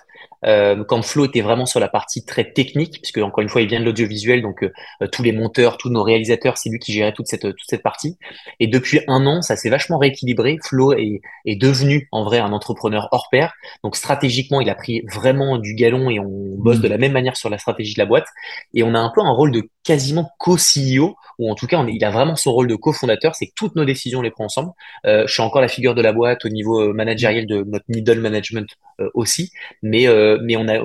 euh, 0.44 0.84
quand 0.84 1.02
Flo 1.02 1.24
était 1.26 1.40
vraiment 1.40 1.66
sur 1.66 1.80
la 1.80 1.88
partie 1.88 2.24
très 2.24 2.52
technique, 2.52 3.00
puisque 3.00 3.18
encore 3.18 3.42
une 3.42 3.48
fois, 3.48 3.62
il 3.62 3.68
vient 3.68 3.80
de 3.80 3.84
l'audiovisuel, 3.84 4.42
donc 4.42 4.62
euh, 4.62 5.06
tous 5.10 5.22
les 5.22 5.32
monteurs, 5.32 5.76
tous 5.78 5.90
nos 5.90 6.02
réalisateurs, 6.02 6.56
c'est 6.56 6.70
lui 6.70 6.78
qui 6.78 6.92
gérait 6.92 7.12
toute 7.12 7.26
cette 7.26 7.82
partie. 7.82 8.16
Et 8.60 8.66
depuis 8.66 9.00
un 9.08 9.26
an, 9.26 9.42
ça 9.42 9.56
s'est 9.56 9.70
vachement 9.70 9.98
rééquilibré. 9.98 10.58
Flo 10.64 10.92
est, 10.92 11.20
devenu 11.46 12.08
en 12.12 12.24
vrai 12.24 12.38
un 12.38 12.52
entrepreneur 12.52 13.08
hors 13.10 13.28
pair. 13.30 13.52
Donc 13.82 13.96
stratégiquement, 13.96 14.60
il 14.60 14.70
a 14.70 14.74
pris 14.74 15.02
vraiment 15.12 15.58
du 15.58 15.74
galon 15.74 16.10
et 16.10 16.20
on 16.20 16.54
bosse 16.56 16.80
de 16.80 16.88
la 16.88 16.98
même 16.98 17.12
manière 17.12 17.36
sur 17.36 17.50
la 17.50 17.58
stratégie 17.58 17.94
de 17.94 17.98
la 17.98 18.06
boîte. 18.06 18.26
Et 18.74 18.82
on 18.82 18.94
a 18.94 18.98
un 18.98 19.10
peu 19.14 19.22
un 19.22 19.30
rôle 19.30 19.50
de 19.50 19.68
quasiment 19.88 20.30
co-CEO, 20.38 21.16
ou 21.38 21.50
en 21.50 21.54
tout 21.54 21.66
cas, 21.66 21.82
il 21.88 22.04
a 22.04 22.10
vraiment 22.10 22.36
son 22.36 22.52
rôle 22.52 22.66
de 22.66 22.74
cofondateur, 22.74 23.34
c'est 23.34 23.46
que 23.46 23.52
toutes 23.56 23.74
nos 23.74 23.86
décisions, 23.86 24.18
on 24.18 24.22
les 24.22 24.30
prend 24.30 24.44
ensemble. 24.44 24.72
Euh, 25.06 25.26
je 25.26 25.32
suis 25.32 25.40
encore 25.40 25.62
la 25.62 25.68
figure 25.68 25.94
de 25.94 26.02
la 26.02 26.12
boîte 26.12 26.44
au 26.44 26.50
niveau 26.50 26.82
euh, 26.82 26.92
managériel 26.92 27.46
de 27.46 27.62
notre 27.62 27.86
middle 27.88 28.20
management 28.20 28.68
euh, 29.00 29.08
aussi, 29.14 29.50
mais, 29.82 30.06
euh, 30.06 30.27
mais 30.42 30.56
on, 30.56 30.68
a, 30.68 30.78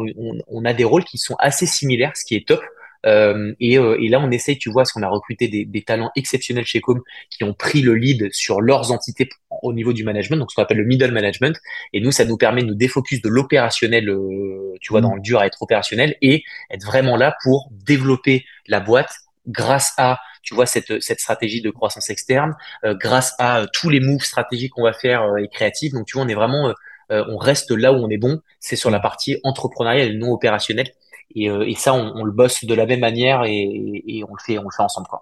on, 0.48 0.66
a 0.66 0.74
des 0.74 0.84
rôles 0.84 1.04
qui 1.04 1.18
sont 1.18 1.36
assez 1.40 1.66
similaires, 1.66 2.16
ce 2.16 2.26
qui 2.26 2.36
est 2.36 2.48
top. 2.48 2.62
Euh, 3.06 3.54
et, 3.60 3.78
euh, 3.78 3.98
et, 4.00 4.08
là, 4.08 4.20
on 4.20 4.32
essaye, 4.32 4.58
tu 4.58 4.70
vois, 4.70 4.84
parce 4.84 4.94
qu'on 4.94 5.04
a 5.04 5.10
recruté 5.10 5.48
des, 5.48 5.82
talents 5.82 6.12
exceptionnels 6.16 6.66
chez 6.66 6.80
Com 6.80 7.02
qui 7.30 7.44
ont 7.44 7.54
pris 7.54 7.82
le 7.82 7.96
lead 7.96 8.30
sur 8.32 8.62
leurs 8.62 8.92
entités 8.92 9.30
au 9.62 9.74
niveau 9.74 9.94
du 9.94 10.04
management, 10.04 10.38
donc 10.38 10.52
ce 10.52 10.56
qu'on 10.56 10.64
appelle 10.64 10.78
le 10.78 10.86
middle 10.86 11.12
management. 11.12 11.58
Et 11.92 12.00
nous, 12.00 12.12
ça 12.12 12.26
nous 12.26 12.38
permet 12.38 12.62
de 12.62 12.68
nous 12.68 12.76
défocus 12.76 13.22
de 13.22 13.30
l'opérationnel, 13.30 14.10
euh, 14.10 14.76
tu 14.82 14.94
vois, 14.94 15.02
dans 15.02 15.16
le 15.16 15.22
dur 15.22 15.40
à 15.40 15.48
être 15.48 15.62
opérationnel 15.62 16.16
et 16.22 16.44
être 16.72 16.86
vraiment 16.86 17.18
là 17.18 17.36
pour 17.44 17.70
développer 17.86 18.46
la 18.68 18.80
boîte 18.80 19.12
grâce 19.48 19.94
à 19.98 20.20
tu 20.42 20.56
vois 20.56 20.66
cette, 20.66 21.02
cette 21.02 21.22
stratégie 21.22 21.62
de 21.62 21.70
croissance 21.70 22.10
externe, 22.10 22.54
euh, 22.84 22.96
grâce 22.96 23.34
à 23.40 23.66
tous 23.72 23.90
les 23.90 24.02
moves 24.02 24.24
stratégiques 24.24 24.74
qu'on 24.74 24.84
va 24.84 24.92
faire 24.92 25.38
et 25.38 25.48
créatifs. 25.48 25.94
Donc 25.94 26.06
tu 26.06 26.18
vois, 26.18 26.26
on 26.26 26.30
est 26.30 26.36
vraiment 26.36 26.74
on 27.10 27.38
reste 27.38 27.72
là 27.72 27.94
où 27.94 27.98
on 27.98 28.10
est 28.10 28.18
bon, 28.18 28.40
c'est 28.60 28.76
sur 28.76 28.90
la 28.90 29.00
partie 29.00 29.38
entrepreneuriale 29.44 30.12
et 30.12 30.18
non 30.18 30.32
opérationnelle. 30.32 30.88
Et, 31.36 31.50
euh, 31.50 31.68
et 31.68 31.76
ça, 31.76 31.94
on, 31.94 32.14
on, 32.16 32.24
le 32.24 32.32
bosse 32.32 32.64
de 32.66 32.74
la 32.74 32.86
même 32.86 33.00
manière 33.00 33.44
et, 33.44 34.04
et, 34.08 34.24
on 34.24 34.34
le 34.34 34.44
fait, 34.46 34.58
on 34.58 34.64
le 34.64 34.76
fait 34.76 34.84
ensemble, 34.84 35.08
quoi. 35.08 35.20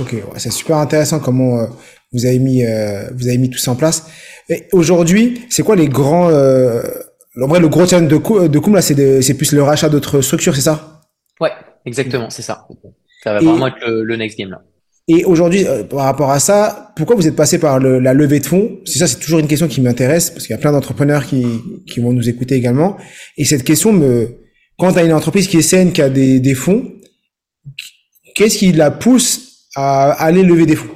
Ok, 0.00 0.12
ouais, 0.12 0.38
c'est 0.38 0.50
super 0.50 0.76
intéressant 0.76 1.20
comment 1.20 1.60
euh, 1.60 1.66
vous 2.12 2.26
avez 2.26 2.38
mis, 2.38 2.64
euh, 2.64 3.08
vous 3.14 3.28
avez 3.28 3.38
mis 3.38 3.48
tout 3.48 3.58
ça 3.58 3.70
en 3.70 3.76
place. 3.76 4.10
Aujourd'hui, 4.72 5.46
c'est 5.48 5.62
quoi 5.62 5.76
les 5.76 5.88
grands, 5.88 6.28
euh, 6.30 6.82
en 7.40 7.46
vrai, 7.46 7.60
le 7.60 7.68
gros 7.68 7.86
challenge 7.86 8.08
de, 8.08 8.48
de 8.48 8.58
Koum 8.58 8.74
là, 8.74 8.82
c'est, 8.82 9.22
c'est 9.22 9.34
plus 9.34 9.52
le 9.52 9.62
rachat 9.62 9.88
d'autres 9.88 10.20
structures, 10.20 10.54
c'est 10.54 10.60
ça? 10.62 11.02
Ouais, 11.40 11.52
exactement, 11.86 12.28
c'est 12.28 12.42
ça. 12.42 12.66
Ça 13.22 13.34
va 13.34 13.40
vraiment 13.40 13.68
être 13.68 13.78
le, 13.86 14.02
le, 14.02 14.16
next 14.16 14.38
game 14.38 14.50
là. 14.50 14.62
Et 15.12 15.24
aujourd'hui, 15.24 15.66
par 15.90 16.04
rapport 16.04 16.30
à 16.30 16.38
ça, 16.38 16.92
pourquoi 16.94 17.16
vous 17.16 17.26
êtes 17.26 17.34
passé 17.34 17.58
par 17.58 17.80
la 17.80 18.14
levée 18.14 18.38
de 18.38 18.46
fonds? 18.46 18.78
C'est 18.84 19.00
ça, 19.00 19.08
c'est 19.08 19.18
toujours 19.18 19.40
une 19.40 19.48
question 19.48 19.66
qui 19.66 19.80
m'intéresse 19.80 20.30
parce 20.30 20.46
qu'il 20.46 20.54
y 20.54 20.58
a 20.58 20.60
plein 20.60 20.70
d'entrepreneurs 20.70 21.26
qui, 21.26 21.44
vont 21.98 22.12
nous 22.12 22.28
écouter 22.28 22.54
également. 22.54 22.96
Et 23.36 23.44
cette 23.44 23.64
question 23.64 23.92
quand 24.78 24.92
tu 24.92 24.98
as 25.00 25.02
une 25.02 25.12
entreprise 25.12 25.48
qui 25.48 25.56
est 25.56 25.62
saine, 25.62 25.92
qui 25.92 26.00
a 26.00 26.08
des, 26.08 26.38
des 26.38 26.54
fonds, 26.54 26.92
qu'est-ce 28.36 28.56
qui 28.56 28.70
la 28.70 28.92
pousse 28.92 29.66
à 29.74 30.12
aller 30.12 30.44
lever 30.44 30.64
des 30.64 30.76
fonds? 30.76 30.94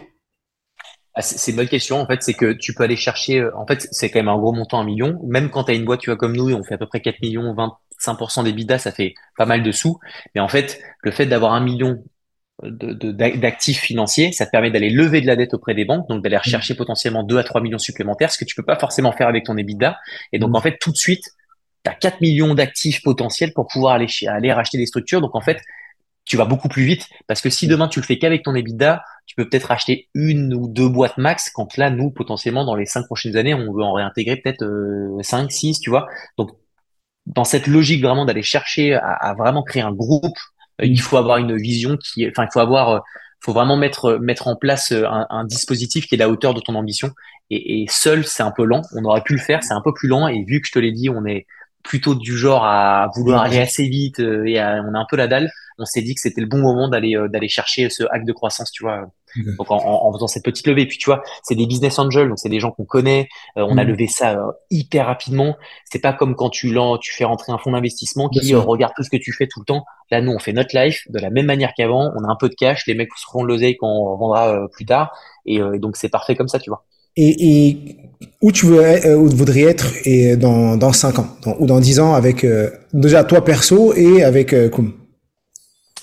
Ah, 1.16 1.22
c'est 1.22 1.50
une 1.50 1.56
bonne 1.56 1.68
question. 1.68 2.00
En 2.00 2.06
fait, 2.06 2.22
c'est 2.22 2.34
que 2.34 2.52
tu 2.52 2.72
peux 2.72 2.84
aller 2.84 2.96
chercher. 2.96 3.40
Euh, 3.40 3.50
en 3.56 3.66
fait, 3.66 3.88
c'est 3.90 4.10
quand 4.10 4.20
même 4.20 4.28
un 4.28 4.38
gros 4.38 4.52
montant, 4.52 4.78
un 4.80 4.84
million. 4.84 5.18
Même 5.26 5.50
quand 5.50 5.64
tu 5.64 5.72
as 5.72 5.74
une 5.74 5.84
boîte, 5.84 6.00
tu 6.00 6.10
vois, 6.10 6.16
comme 6.16 6.36
nous, 6.36 6.52
on 6.52 6.62
fait 6.62 6.74
à 6.74 6.78
peu 6.78 6.86
près 6.86 7.00
4 7.00 7.20
millions, 7.20 7.54
25% 8.00 8.44
des 8.44 8.52
bidas, 8.52 8.78
ça 8.78 8.92
fait 8.92 9.14
pas 9.36 9.46
mal 9.46 9.64
de 9.64 9.72
sous. 9.72 9.98
Mais 10.36 10.40
en 10.40 10.48
fait, 10.48 10.80
le 11.02 11.10
fait 11.10 11.26
d'avoir 11.26 11.52
un 11.52 11.60
million 11.60 12.02
d'actifs 12.62 13.80
financiers, 13.80 14.32
ça 14.32 14.46
te 14.46 14.50
permet 14.50 14.70
d'aller 14.70 14.90
lever 14.90 15.20
de 15.20 15.26
la 15.26 15.34
dette 15.36 15.54
auprès 15.54 15.74
des 15.74 15.84
banques, 15.84 16.08
donc 16.08 16.22
d'aller 16.22 16.36
rechercher 16.36 16.74
potentiellement 16.74 17.24
2 17.24 17.38
à 17.38 17.44
3 17.44 17.60
millions 17.60 17.78
supplémentaires, 17.78 18.30
ce 18.30 18.38
que 18.38 18.44
tu 18.44 18.54
peux 18.54 18.62
pas 18.62 18.78
forcément 18.78 19.12
faire 19.12 19.28
avec 19.28 19.44
ton 19.44 19.56
EBITDA. 19.56 19.96
Et 20.32 20.38
donc, 20.38 20.50
mmh. 20.50 20.56
en 20.56 20.60
fait, 20.60 20.78
tout 20.80 20.92
de 20.92 20.96
suite, 20.96 21.24
tu 21.84 21.90
as 21.90 21.94
4 21.94 22.20
millions 22.20 22.54
d'actifs 22.54 23.02
potentiels 23.02 23.52
pour 23.52 23.66
pouvoir 23.66 23.94
aller, 23.94 24.06
aller 24.28 24.52
racheter 24.52 24.78
des 24.78 24.86
structures. 24.86 25.20
Donc 25.20 25.34
en 25.34 25.40
fait, 25.40 25.60
tu 26.24 26.36
vas 26.36 26.44
beaucoup 26.44 26.68
plus 26.68 26.84
vite 26.84 27.08
parce 27.26 27.40
que 27.40 27.50
si 27.50 27.66
demain 27.66 27.88
tu 27.88 28.00
le 28.00 28.04
fais 28.04 28.18
qu'avec 28.18 28.42
ton 28.42 28.54
EBITDA, 28.54 29.02
tu 29.26 29.34
peux 29.36 29.48
peut-être 29.48 29.70
acheter 29.70 30.08
une 30.14 30.54
ou 30.54 30.68
deux 30.68 30.88
boîtes 30.88 31.18
max 31.18 31.50
quand 31.50 31.76
là, 31.76 31.90
nous, 31.90 32.10
potentiellement, 32.10 32.64
dans 32.64 32.74
les 32.74 32.86
cinq 32.86 33.06
prochaines 33.06 33.36
années, 33.36 33.54
on 33.54 33.72
veut 33.72 33.82
en 33.82 33.92
réintégrer 33.92 34.36
peut-être 34.36 34.64
euh, 34.64 35.22
5, 35.22 35.50
6, 35.50 35.80
tu 35.80 35.90
vois. 35.90 36.06
Donc, 36.38 36.50
dans 37.26 37.44
cette 37.44 37.66
logique 37.66 38.02
vraiment 38.02 38.26
d'aller 38.26 38.42
chercher 38.42 38.94
à, 38.94 39.34
vraiment 39.38 39.62
créer 39.62 39.82
un 39.82 39.92
groupe, 39.92 40.22
euh, 40.26 40.53
il 40.82 41.00
faut 41.00 41.16
avoir 41.16 41.38
une 41.38 41.56
vision 41.56 41.96
qui, 41.96 42.26
enfin, 42.28 42.44
il 42.44 42.52
faut 42.52 42.60
avoir, 42.60 42.90
euh, 42.90 42.98
faut 43.40 43.52
vraiment 43.52 43.76
mettre, 43.76 44.18
mettre 44.20 44.48
en 44.48 44.56
place 44.56 44.92
euh, 44.92 45.06
un, 45.06 45.26
un, 45.30 45.44
dispositif 45.44 46.06
qui 46.06 46.14
est 46.14 46.22
à 46.22 46.26
la 46.26 46.30
hauteur 46.30 46.54
de 46.54 46.60
ton 46.60 46.74
ambition. 46.74 47.10
Et, 47.50 47.82
et 47.82 47.86
seul, 47.88 48.24
c'est 48.26 48.42
un 48.42 48.50
peu 48.50 48.64
lent. 48.64 48.82
On 48.94 49.04
aurait 49.04 49.22
pu 49.22 49.34
le 49.34 49.40
faire, 49.40 49.62
c'est 49.62 49.74
un 49.74 49.82
peu 49.82 49.92
plus 49.92 50.08
lent. 50.08 50.28
Et 50.28 50.44
vu 50.44 50.60
que 50.60 50.66
je 50.66 50.72
te 50.72 50.78
l'ai 50.78 50.92
dit, 50.92 51.10
on 51.10 51.26
est, 51.26 51.46
plutôt 51.84 52.14
du 52.14 52.36
genre 52.36 52.64
à 52.64 53.10
vouloir 53.14 53.42
aller 53.42 53.60
assez 53.60 53.86
vite 53.86 54.18
euh, 54.18 54.44
et 54.46 54.58
on 54.58 54.94
a 54.94 54.98
un 54.98 55.06
peu 55.08 55.16
la 55.16 55.28
dalle, 55.28 55.50
on 55.78 55.84
s'est 55.84 56.02
dit 56.02 56.14
que 56.14 56.20
c'était 56.20 56.40
le 56.40 56.48
bon 56.48 56.58
moment 56.58 56.88
d'aller 56.88 57.14
euh, 57.14 57.28
d'aller 57.28 57.48
chercher 57.48 57.90
ce 57.90 58.04
hack 58.10 58.24
de 58.24 58.32
croissance, 58.32 58.72
tu 58.72 58.82
vois. 58.82 59.06
Donc 59.58 59.70
en, 59.70 59.76
en, 59.76 60.12
faisant 60.12 60.26
cette 60.26 60.44
petite 60.44 60.66
levée, 60.66 60.86
puis 60.86 60.98
tu 60.98 61.06
vois, 61.06 61.22
c'est 61.42 61.54
des 61.54 61.66
business 61.66 61.98
angels, 61.98 62.28
donc 62.28 62.38
c'est 62.38 62.48
des 62.48 62.60
gens 62.60 62.70
qu'on 62.70 62.84
connaît. 62.84 63.28
Euh, 63.56 63.66
on 63.68 63.76
a 63.78 63.84
mm. 63.84 63.88
levé 63.88 64.06
ça 64.06 64.38
hyper 64.70 65.06
rapidement. 65.06 65.56
C'est 65.90 65.98
pas 65.98 66.12
comme 66.12 66.34
quand 66.34 66.50
tu 66.50 66.74
tu 67.00 67.12
fais 67.12 67.24
rentrer 67.24 67.52
un 67.52 67.58
fonds 67.58 67.72
d'investissement 67.72 68.28
qui 68.28 68.54
regarde 68.54 68.92
tout 68.96 69.02
ce 69.02 69.10
que 69.10 69.16
tu 69.16 69.32
fais 69.32 69.46
tout 69.46 69.60
le 69.60 69.64
temps. 69.64 69.84
Là, 70.10 70.20
nous, 70.20 70.32
on 70.32 70.38
fait 70.38 70.52
notre 70.52 70.76
life 70.76 71.02
de 71.08 71.18
la 71.18 71.30
même 71.30 71.46
manière 71.46 71.72
qu'avant. 71.76 72.12
On 72.16 72.24
a 72.24 72.30
un 72.30 72.36
peu 72.36 72.48
de 72.48 72.54
cash, 72.54 72.86
les 72.86 72.94
mecs 72.94 73.10
seront 73.16 73.42
de 73.42 73.48
l'oseille 73.48 73.76
quand 73.76 73.88
on 73.88 74.12
revendra 74.12 74.68
plus 74.72 74.84
tard, 74.84 75.16
et 75.46 75.60
donc 75.78 75.96
c'est 75.96 76.08
parfait 76.08 76.34
comme 76.34 76.48
ça, 76.48 76.58
tu 76.58 76.70
vois. 76.70 76.84
Et, 77.16 77.68
et 77.68 77.96
où 78.42 78.50
tu 78.52 78.66
veux, 78.66 78.80
euh, 78.80 79.16
où 79.16 79.28
tu 79.28 79.36
voudrais 79.36 79.62
être 79.62 79.92
et 80.04 80.36
dans 80.36 80.76
dans 80.76 80.92
cinq 80.92 81.18
ans? 81.18 81.28
Ou 81.58 81.66
dans 81.66 81.80
dix 81.80 82.00
ans 82.00 82.14
avec 82.14 82.44
euh, 82.44 82.70
déjà 82.92 83.24
toi 83.24 83.44
perso 83.44 83.94
et 83.94 84.22
avec 84.22 84.52
euh, 84.52 84.68
Koum. 84.68 84.92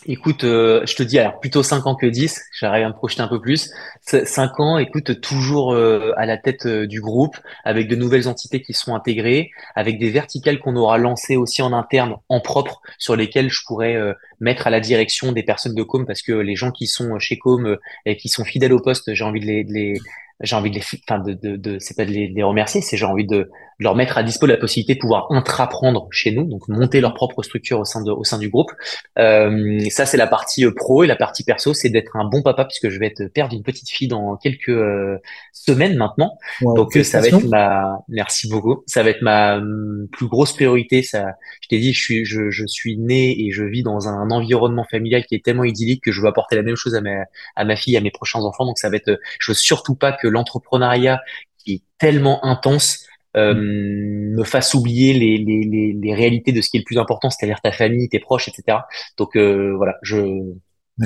Écoute, 0.07 0.43
euh, 0.45 0.83
je 0.87 0.95
te 0.95 1.03
dis 1.03 1.19
alors 1.19 1.39
plutôt 1.39 1.61
5 1.61 1.85
ans 1.85 1.95
que 1.95 2.07
10, 2.07 2.41
j'arrive 2.59 2.85
à 2.85 2.87
me 2.89 2.93
projeter 2.93 3.21
un 3.21 3.27
peu 3.27 3.39
plus. 3.39 3.71
5 4.01 4.59
ans, 4.59 4.77
écoute, 4.79 5.21
toujours 5.21 5.75
à 5.75 6.25
la 6.25 6.37
tête 6.37 6.65
du 6.67 7.01
groupe, 7.01 7.37
avec 7.63 7.87
de 7.87 7.95
nouvelles 7.95 8.27
entités 8.27 8.61
qui 8.61 8.73
sont 8.73 8.95
intégrées, 8.95 9.51
avec 9.75 9.99
des 9.99 10.09
verticales 10.09 10.59
qu'on 10.59 10.75
aura 10.75 10.97
lancées 10.97 11.35
aussi 11.35 11.61
en 11.61 11.71
interne, 11.71 12.15
en 12.29 12.39
propre, 12.39 12.81
sur 12.97 13.15
lesquelles 13.15 13.51
je 13.51 13.61
pourrais 13.65 13.95
mettre 14.41 14.67
à 14.67 14.69
la 14.69 14.81
direction 14.81 15.31
des 15.31 15.43
personnes 15.43 15.75
de 15.75 15.83
Com, 15.83 16.05
parce 16.05 16.21
que 16.21 16.33
les 16.33 16.55
gens 16.55 16.71
qui 16.71 16.87
sont 16.87 17.17
chez 17.19 17.37
Com 17.37 17.77
et 18.05 18.17
qui 18.17 18.27
sont 18.27 18.43
fidèles 18.43 18.73
au 18.73 18.81
poste, 18.81 19.13
j'ai 19.13 19.23
envie 19.23 19.39
de 19.39 19.45
les, 19.45 19.63
de 19.63 19.71
les, 19.71 19.93
j'ai 20.41 20.55
envie 20.55 20.71
de 20.71 20.75
les, 20.75 20.83
enfin 21.07 21.19
de, 21.19 21.33
de, 21.33 21.55
de 21.55 21.77
c'est 21.79 21.95
pas 21.95 22.05
de 22.05 22.11
les, 22.11 22.27
les 22.27 22.43
remercier, 22.43 22.81
c'est 22.81 22.97
j'ai 22.97 23.05
envie 23.05 23.25
de, 23.25 23.49
leur 23.81 23.95
mettre 23.95 24.17
à 24.17 24.23
dispo 24.23 24.45
la 24.45 24.57
possibilité 24.57 24.93
de 24.93 24.99
pouvoir 24.99 25.25
intraprendre 25.31 26.07
chez 26.11 26.31
nous, 26.31 26.43
donc 26.43 26.67
monter 26.67 27.01
leur 27.01 27.15
propre 27.15 27.41
structure 27.41 27.79
au 27.79 27.85
sein 27.85 28.03
de, 28.03 28.11
au 28.11 28.23
sein 28.23 28.37
du 28.37 28.47
groupe. 28.47 28.71
Euh, 29.17 29.79
ça 29.89 30.05
c'est 30.05 30.17
la 30.17 30.27
partie 30.27 30.65
euh, 30.65 30.73
pro 30.73 31.03
et 31.03 31.07
la 31.07 31.15
partie 31.15 31.43
perso, 31.43 31.73
c'est 31.73 31.89
d'être 31.89 32.15
un 32.15 32.25
bon 32.25 32.43
papa 32.43 32.65
puisque 32.65 32.89
je 32.89 32.99
vais 32.99 33.07
être 33.07 33.25
père 33.33 33.49
d'une 33.49 33.63
petite 33.63 33.89
fille 33.89 34.07
dans 34.07 34.37
quelques 34.37 34.69
euh, 34.69 35.17
semaines 35.51 35.97
maintenant. 35.97 36.37
donc 36.61 36.95
euh, 36.95 37.03
ça 37.03 37.21
va 37.21 37.27
être 37.27 37.47
ma, 37.47 38.03
merci 38.07 38.47
beaucoup, 38.47 38.83
ça 38.85 39.01
va 39.01 39.09
être 39.09 39.23
ma 39.23 39.57
hum, 39.57 40.07
plus 40.11 40.27
grosse 40.27 40.53
priorité. 40.53 41.01
Ça, 41.01 41.33
je 41.61 41.67
t'ai 41.67 41.79
dit, 41.79 41.91
je 41.91 41.99
suis, 41.99 42.25
je, 42.25 42.51
je 42.51 42.67
suis 42.67 42.97
né 42.97 43.45
et 43.45 43.51
je 43.51 43.63
vis 43.63 43.81
dans 43.81 44.07
un 44.07 44.29
environnement 44.31 44.85
familial 44.89 45.25
qui 45.25 45.35
est 45.35 45.43
tellement 45.43 45.63
idyllique 45.63 46.03
que 46.03 46.11
je 46.11 46.21
veux 46.21 46.27
apporter 46.27 46.55
la 46.55 46.63
même 46.63 46.75
chose 46.75 46.95
à 46.95 47.01
ma, 47.01 47.25
à 47.55 47.65
ma 47.65 47.75
fille, 47.75 47.97
à 47.97 48.01
mes 48.01 48.11
prochains 48.11 48.39
enfants. 48.39 48.65
Donc 48.65 48.77
ça 48.77 48.89
va 48.89 48.95
être, 48.97 49.19
je 49.39 49.51
veux 49.51 49.55
surtout 49.55 49.95
pas 49.95 50.11
que 50.11 50.27
l'entrepreneuriat 50.27 51.21
qui 51.57 51.73
est 51.73 51.81
tellement 51.97 52.43
intense 52.45 53.05
euh, 53.37 53.53
mm. 53.53 54.35
me 54.35 54.43
fasse 54.43 54.73
oublier 54.73 55.13
les, 55.13 55.37
les, 55.37 55.63
les, 55.63 55.93
les, 55.93 56.13
réalités 56.13 56.51
de 56.51 56.61
ce 56.61 56.69
qui 56.69 56.77
est 56.77 56.81
le 56.81 56.85
plus 56.85 56.97
important, 56.97 57.29
c'est-à-dire 57.29 57.61
ta 57.61 57.71
famille, 57.71 58.09
tes 58.09 58.19
proches, 58.19 58.49
etc. 58.49 58.79
Donc 59.17 59.37
euh, 59.37 59.73
voilà, 59.77 59.95
je, 60.01 60.17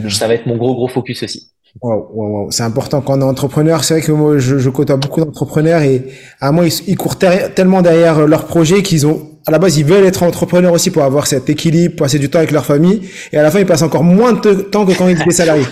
ça 0.09 0.27
va 0.27 0.33
être 0.33 0.47
mon 0.47 0.57
gros 0.57 0.73
gros 0.73 0.88
focus 0.88 1.23
aussi. 1.23 1.51
Wow, 1.81 2.09
wow, 2.13 2.27
wow. 2.27 2.51
C'est 2.51 2.63
important 2.63 3.01
quand 3.01 3.17
on 3.17 3.21
est 3.21 3.25
entrepreneur. 3.25 3.83
C'est 3.83 3.95
vrai 3.95 4.03
que 4.03 4.11
moi, 4.11 4.38
je, 4.38 4.57
je 4.57 4.69
côtoie 4.69 4.95
beaucoup 4.95 5.19
d'entrepreneurs 5.19 5.81
et 5.81 6.05
à 6.39 6.51
moi, 6.51 6.65
ils, 6.65 6.73
ils 6.88 6.97
courent 6.97 7.17
tellement 7.17 7.81
derrière 7.81 8.25
leur 8.25 8.47
projet 8.47 8.81
qu'ils 8.81 9.05
ont, 9.05 9.35
à 9.47 9.51
la 9.51 9.60
base, 9.60 9.77
ils 9.77 9.86
veulent 9.86 10.05
être 10.05 10.23
entrepreneurs 10.23 10.73
aussi 10.73 10.89
pour 10.89 11.03
avoir 11.03 11.27
cet 11.27 11.49
équilibre, 11.49 11.95
passer 11.95 12.17
du 12.17 12.29
temps 12.29 12.39
avec 12.39 12.51
leur 12.51 12.65
famille. 12.65 13.01
Et 13.31 13.38
à 13.38 13.43
la 13.43 13.51
fin, 13.51 13.60
ils 13.60 13.65
passent 13.65 13.84
encore 13.84 14.03
moins 14.03 14.34
de 14.34 14.53
temps 14.53 14.86
que 14.86 14.93
quand 14.93 15.08
ils 15.08 15.21
étaient 15.21 15.31
salariés. 15.31 15.65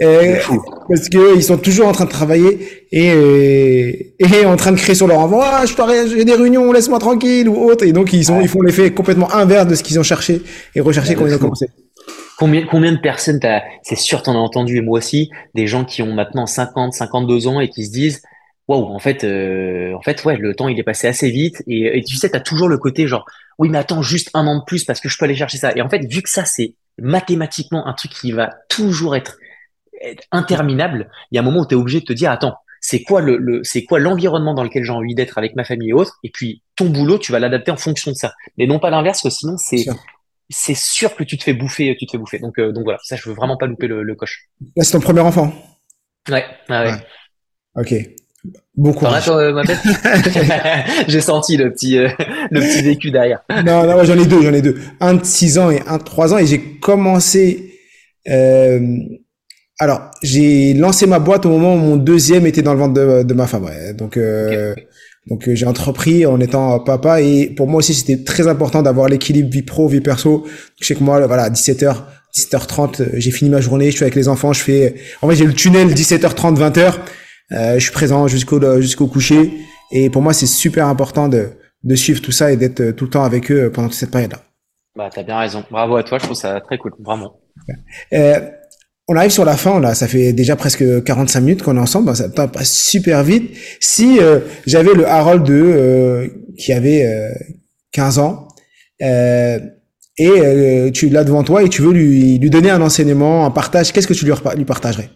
Et, 0.00 0.34
parce 0.88 1.08
que 1.08 1.36
ils 1.36 1.42
sont 1.42 1.56
toujours 1.56 1.86
en 1.86 1.92
train 1.92 2.04
de 2.04 2.10
travailler 2.10 2.86
et, 2.90 3.12
euh, 3.12 3.92
et 4.18 4.44
en 4.44 4.56
train 4.56 4.72
de 4.72 4.76
créer 4.76 4.96
sur 4.96 5.06
leur 5.06 5.20
envoi. 5.20 5.48
Ah, 5.52 5.64
je 5.66 5.74
j'ai 6.16 6.24
des 6.24 6.34
réunions, 6.34 6.72
laisse-moi 6.72 6.98
tranquille 6.98 7.48
ou 7.48 7.56
autre. 7.70 7.84
Et 7.84 7.92
donc 7.92 8.12
ils 8.12 8.24
sont, 8.24 8.40
ils 8.40 8.48
font 8.48 8.60
l'effet 8.60 8.90
complètement 8.90 9.32
inverse 9.32 9.68
de 9.68 9.74
ce 9.76 9.84
qu'ils 9.84 9.98
ont 10.00 10.02
cherché 10.02 10.42
et 10.74 10.80
recherché 10.80 11.14
quand 11.14 11.26
ils 11.26 11.34
ont 11.34 11.38
commencé. 11.38 11.68
Combien, 12.36 12.66
combien 12.68 12.90
de 12.90 12.98
personnes 12.98 13.38
c'est 13.84 13.96
sûr, 13.96 14.22
t'en 14.22 14.34
as 14.34 14.38
entendu 14.38 14.78
et 14.78 14.80
moi 14.80 14.98
aussi, 14.98 15.30
des 15.54 15.68
gens 15.68 15.84
qui 15.84 16.02
ont 16.02 16.12
maintenant 16.12 16.46
50, 16.46 16.92
52 16.92 17.46
ans 17.46 17.60
et 17.60 17.68
qui 17.68 17.86
se 17.86 17.92
disent, 17.92 18.22
waouh, 18.68 18.84
en 18.84 18.98
fait, 18.98 19.24
euh, 19.24 19.92
en 19.94 20.02
fait, 20.02 20.24
ouais, 20.24 20.36
le 20.36 20.54
temps 20.54 20.68
il 20.68 20.78
est 20.78 20.84
passé 20.84 21.06
assez 21.06 21.30
vite 21.30 21.62
et, 21.66 21.98
et 21.98 22.02
tu 22.02 22.16
sais, 22.16 22.30
t'as 22.30 22.40
toujours 22.40 22.68
le 22.68 22.78
côté 22.78 23.06
genre, 23.06 23.26
oui, 23.58 23.68
mais 23.68 23.78
attends 23.78 24.02
juste 24.02 24.30
un 24.34 24.46
an 24.46 24.58
de 24.58 24.64
plus 24.64 24.84
parce 24.84 25.00
que 25.00 25.08
je 25.08 25.18
peux 25.18 25.24
aller 25.24 25.36
chercher 25.36 25.58
ça. 25.58 25.72
Et 25.76 25.82
en 25.82 25.88
fait, 25.88 26.04
vu 26.06 26.22
que 26.22 26.30
ça 26.30 26.44
c'est 26.44 26.74
mathématiquement 26.98 27.86
un 27.86 27.92
truc 27.92 28.12
qui 28.12 28.32
va 28.32 28.50
toujours 28.68 29.16
être 29.16 29.38
interminable, 30.32 31.10
il 31.30 31.36
y 31.36 31.38
a 31.38 31.42
un 31.42 31.44
moment 31.44 31.60
où 31.60 31.66
tu 31.66 31.74
es 31.74 31.78
obligé 31.78 32.00
de 32.00 32.04
te 32.04 32.12
dire, 32.12 32.30
attends, 32.30 32.56
c'est 32.80 33.02
quoi 33.02 33.22
le, 33.22 33.60
c'est 33.62 33.84
quoi 33.84 33.98
l'environnement 33.98 34.52
dans 34.52 34.62
lequel 34.62 34.84
j'ai 34.84 34.92
envie 34.92 35.14
d'être 35.14 35.38
avec 35.38 35.56
ma 35.56 35.64
famille 35.64 35.90
et 35.90 35.92
autres, 35.94 36.18
et 36.22 36.30
puis 36.30 36.62
ton 36.76 36.90
boulot, 36.90 37.18
tu 37.18 37.32
vas 37.32 37.38
l'adapter 37.38 37.70
en 37.70 37.78
fonction 37.78 38.10
de 38.10 38.16
ça. 38.16 38.34
Mais 38.58 38.66
non 38.66 38.78
pas 38.78 38.90
l'inverse, 38.90 39.22
que 39.22 39.30
sinon 39.30 39.56
c'est 39.56 39.86
c'est 40.50 40.76
sûr 40.76 41.16
que 41.16 41.24
tu 41.24 41.38
te 41.38 41.44
fais 41.44 41.54
bouffer, 41.54 41.96
tu 41.98 42.04
te 42.04 42.12
fais 42.12 42.18
bouffer. 42.18 42.38
Donc 42.38 42.58
euh, 42.58 42.72
donc 42.72 42.84
voilà, 42.84 42.98
ça 43.02 43.16
je 43.16 43.26
veux 43.26 43.34
vraiment 43.34 43.56
pas 43.56 43.66
louper 43.66 43.86
le, 43.86 44.14
coche. 44.14 44.50
c'est 44.76 44.92
ton 44.92 45.00
premier 45.00 45.20
enfant. 45.20 45.50
Ouais, 46.28 46.44
ouais. 46.68 46.92
Ok. 47.74 47.94
Beaucoup. 48.76 49.06
Euh, 49.06 49.62
j'ai 51.08 51.20
senti 51.20 51.56
le 51.56 51.72
petit 51.72 51.98
euh, 51.98 52.08
le 52.50 52.60
petit 52.60 52.82
vécu 52.82 53.10
derrière. 53.10 53.40
Non, 53.64 53.86
non, 53.86 54.04
j'en 54.04 54.18
ai 54.18 54.26
deux, 54.26 54.42
j'en 54.42 54.52
ai 54.52 54.62
deux. 54.62 54.76
Un 55.00 55.14
de 55.14 55.24
6 55.24 55.58
ans 55.58 55.70
et 55.70 55.80
un 55.86 55.98
de 55.98 56.02
3 56.02 56.34
ans, 56.34 56.38
et 56.38 56.46
j'ai 56.46 56.60
commencé 56.60 57.70
alors, 59.80 60.10
j'ai 60.22 60.72
lancé 60.74 61.06
ma 61.06 61.18
boîte 61.18 61.46
au 61.46 61.50
moment 61.50 61.74
où 61.74 61.78
mon 61.78 61.96
deuxième 61.96 62.46
était 62.46 62.62
dans 62.62 62.74
le 62.74 62.78
ventre 62.78 62.94
de, 62.94 63.22
de 63.24 63.34
ma 63.34 63.46
femme. 63.46 63.64
Ouais. 63.64 63.92
Donc, 63.92 64.16
euh, 64.16 64.74
donc 65.26 65.48
euh, 65.48 65.54
j'ai 65.54 65.66
entrepris 65.66 66.26
en 66.26 66.38
étant 66.38 66.78
papa 66.78 67.20
et 67.20 67.46
pour 67.48 67.66
moi 67.66 67.78
aussi 67.78 67.94
c'était 67.94 68.22
très 68.22 68.46
important 68.46 68.82
d'avoir 68.82 69.08
l'équilibre 69.08 69.50
vie 69.50 69.62
pro 69.62 69.88
vie 69.88 70.00
perso. 70.00 70.46
Je 70.80 70.86
sais 70.86 70.94
que 70.94 71.02
moi, 71.02 71.26
voilà, 71.26 71.44
à 71.44 71.50
17 71.50 71.82
h 71.82 71.96
17h30, 72.36 73.10
j'ai 73.14 73.30
fini 73.30 73.50
ma 73.50 73.60
journée, 73.60 73.90
je 73.90 73.96
suis 73.96 74.02
avec 74.02 74.16
les 74.16 74.28
enfants, 74.28 74.52
je 74.52 74.60
fais, 74.60 74.96
en 75.22 75.28
fait, 75.28 75.36
j'ai 75.36 75.46
le 75.46 75.52
tunnel 75.52 75.88
17h30, 75.94 76.56
20h. 76.56 76.94
Je 77.50 77.78
suis 77.78 77.92
présent 77.92 78.28
jusqu'au 78.28 78.80
jusqu'au 78.80 79.06
coucher. 79.06 79.52
Et 79.92 80.10
pour 80.10 80.22
moi, 80.22 80.32
c'est 80.32 80.46
super 80.46 80.86
important 80.86 81.28
de, 81.28 81.50
de 81.82 81.94
suivre 81.94 82.20
tout 82.20 82.32
ça 82.32 82.50
et 82.50 82.56
d'être 82.56 82.92
tout 82.92 83.04
le 83.04 83.10
temps 83.10 83.24
avec 83.24 83.50
eux 83.52 83.70
pendant 83.70 83.88
toute 83.88 83.96
cette 83.96 84.10
période-là. 84.10 84.38
Bah, 84.96 85.10
t'as 85.12 85.22
bien 85.22 85.38
raison. 85.38 85.64
Bravo 85.70 85.96
à 85.96 86.02
toi. 86.02 86.18
Je 86.18 86.24
trouve 86.24 86.36
ça 86.36 86.60
très 86.60 86.78
cool, 86.78 86.92
vraiment. 87.00 87.40
Euh, 88.12 88.40
on 89.08 89.16
arrive 89.16 89.30
sur 89.30 89.44
la 89.44 89.56
fin, 89.56 89.80
là, 89.80 89.94
ça 89.94 90.08
fait 90.08 90.32
déjà 90.32 90.56
presque 90.56 91.04
45 91.04 91.40
minutes 91.40 91.62
qu'on 91.62 91.76
est 91.76 91.80
ensemble, 91.80 92.14
ça 92.16 92.28
passe 92.28 92.72
super 92.72 93.22
vite. 93.22 93.54
Si 93.80 94.18
euh, 94.18 94.40
j'avais 94.66 94.94
le 94.94 95.06
Harold 95.06 95.44
de 95.44 95.52
euh, 95.52 96.28
qui 96.56 96.72
avait 96.72 97.06
15 97.92 98.18
ans 98.18 98.48
et 99.00 100.90
tu 100.94 101.08
l'as 101.10 101.24
devant 101.24 101.44
toi 101.44 101.62
et 101.64 101.68
tu 101.68 101.82
veux 101.82 101.92
lui, 101.92 102.38
lui 102.38 102.50
donner 102.50 102.70
un 102.70 102.80
enseignement, 102.80 103.44
un 103.44 103.50
partage, 103.50 103.92
qu'est-ce 103.92 104.06
que 104.06 104.14
tu 104.14 104.24
lui, 104.24 104.32
lui 104.56 104.64
partagerais? 104.64 105.10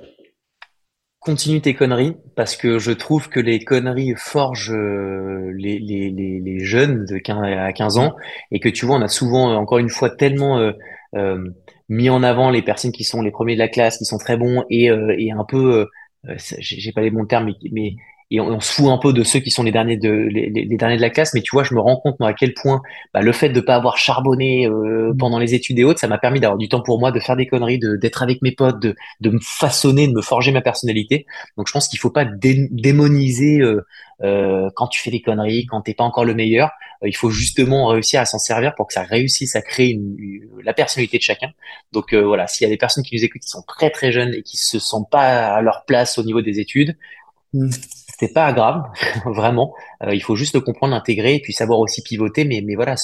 Continue 1.28 1.60
tes 1.60 1.74
conneries 1.74 2.16
parce 2.36 2.56
que 2.56 2.78
je 2.78 2.90
trouve 2.90 3.28
que 3.28 3.38
les 3.38 3.58
conneries 3.58 4.14
forgent 4.16 4.72
les, 4.72 5.78
les, 5.78 6.08
les, 6.08 6.40
les 6.40 6.64
jeunes 6.64 7.04
de 7.04 7.18
15 7.18 7.42
à 7.42 7.70
15 7.72 7.98
ans 7.98 8.16
et 8.50 8.60
que 8.60 8.70
tu 8.70 8.86
vois, 8.86 8.96
on 8.96 9.02
a 9.02 9.08
souvent, 9.08 9.54
encore 9.54 9.76
une 9.76 9.90
fois, 9.90 10.08
tellement 10.08 10.72
mis 11.88 12.10
en 12.10 12.22
avant 12.22 12.50
les 12.50 12.62
personnes 12.62 12.92
qui 12.92 13.04
sont 13.04 13.22
les 13.22 13.30
premiers 13.30 13.54
de 13.54 13.58
la 13.58 13.68
classe, 13.68 13.98
qui 13.98 14.04
sont 14.04 14.18
très 14.18 14.36
bons 14.36 14.64
et, 14.70 14.90
euh, 14.90 15.14
et 15.18 15.30
un 15.32 15.44
peu, 15.44 15.88
euh, 16.26 16.34
j'ai 16.38 16.92
pas 16.92 17.00
les 17.00 17.10
bons 17.10 17.26
termes, 17.26 17.50
mais 17.72 17.96
et 18.30 18.40
on, 18.40 18.60
se 18.60 18.72
fout 18.72 18.88
un 18.88 18.98
peu 18.98 19.14
de 19.14 19.22
ceux 19.24 19.40
qui 19.40 19.50
sont 19.50 19.62
les 19.62 19.72
derniers 19.72 19.96
de 19.96 20.10
les, 20.10 20.50
les, 20.50 20.76
derniers 20.76 20.96
de 20.96 21.00
la 21.00 21.08
classe. 21.08 21.32
Mais 21.32 21.40
tu 21.40 21.50
vois, 21.52 21.64
je 21.64 21.74
me 21.74 21.80
rends 21.80 21.96
compte 21.96 22.20
moi 22.20 22.28
à 22.28 22.34
quel 22.34 22.52
point 22.52 22.82
bah, 23.14 23.22
le 23.22 23.32
fait 23.32 23.48
de 23.48 23.60
pas 23.60 23.74
avoir 23.74 23.96
charbonné 23.96 24.66
euh, 24.66 25.14
pendant 25.18 25.38
les 25.38 25.54
études 25.54 25.78
et 25.78 25.84
autres, 25.84 25.98
ça 25.98 26.08
m'a 26.08 26.18
permis 26.18 26.38
d'avoir 26.38 26.58
du 26.58 26.68
temps 26.68 26.82
pour 26.82 27.00
moi, 27.00 27.10
de 27.10 27.20
faire 27.20 27.36
des 27.36 27.46
conneries, 27.46 27.78
de 27.78 27.96
d'être 27.96 28.22
avec 28.22 28.42
mes 28.42 28.52
potes, 28.52 28.80
de 28.80 28.94
de 29.20 29.30
me 29.30 29.38
façonner, 29.40 30.08
de 30.08 30.12
me 30.12 30.22
forger 30.22 30.52
ma 30.52 30.60
personnalité. 30.60 31.24
Donc 31.56 31.68
je 31.68 31.72
pense 31.72 31.88
qu'il 31.88 31.98
faut 31.98 32.10
pas 32.10 32.26
démoniser 32.26 33.60
euh, 33.60 33.86
euh, 34.22 34.68
quand 34.74 34.88
tu 34.88 35.00
fais 35.00 35.10
des 35.10 35.20
conneries, 35.22 35.66
quand 35.66 35.80
t'es 35.82 35.94
pas 35.94 36.04
encore 36.04 36.24
le 36.24 36.34
meilleur. 36.34 36.70
Euh, 37.02 37.08
il 37.08 37.16
faut 37.16 37.30
justement 37.30 37.86
réussir 37.86 38.20
à 38.20 38.24
s'en 38.24 38.38
servir 38.38 38.74
pour 38.74 38.88
que 38.88 38.92
ça 38.92 39.02
réussisse 39.02 39.54
à 39.54 39.62
créer 39.62 39.90
une, 39.90 40.16
la 40.64 40.74
personnalité 40.74 41.18
de 41.18 41.22
chacun. 41.22 41.50
Donc 41.92 42.12
euh, 42.12 42.22
voilà, 42.22 42.48
s'il 42.48 42.64
y 42.64 42.66
a 42.66 42.70
des 42.70 42.76
personnes 42.76 43.04
qui 43.04 43.14
nous 43.16 43.24
écoutent 43.24 43.42
qui 43.42 43.48
sont 43.48 43.62
très 43.62 43.90
très 43.90 44.10
jeunes 44.10 44.34
et 44.34 44.42
qui 44.42 44.56
se 44.56 44.80
sentent 44.80 45.10
pas 45.10 45.54
à 45.54 45.62
leur 45.62 45.84
place 45.84 46.18
au 46.18 46.24
niveau 46.24 46.42
des 46.42 46.58
études, 46.58 46.96
mm 47.52 47.70
c'est 48.18 48.32
pas 48.32 48.52
grave, 48.52 48.82
vraiment. 49.26 49.74
Euh, 50.02 50.14
il 50.14 50.20
faut 50.20 50.34
juste 50.34 50.54
le 50.54 50.60
comprendre, 50.60 50.92
l'intégrer 50.92 51.36
et 51.36 51.40
puis 51.40 51.52
savoir 51.52 51.78
aussi 51.78 52.02
pivoter. 52.02 52.44
Mais, 52.44 52.62
mais 52.64 52.74
voilà, 52.74 52.96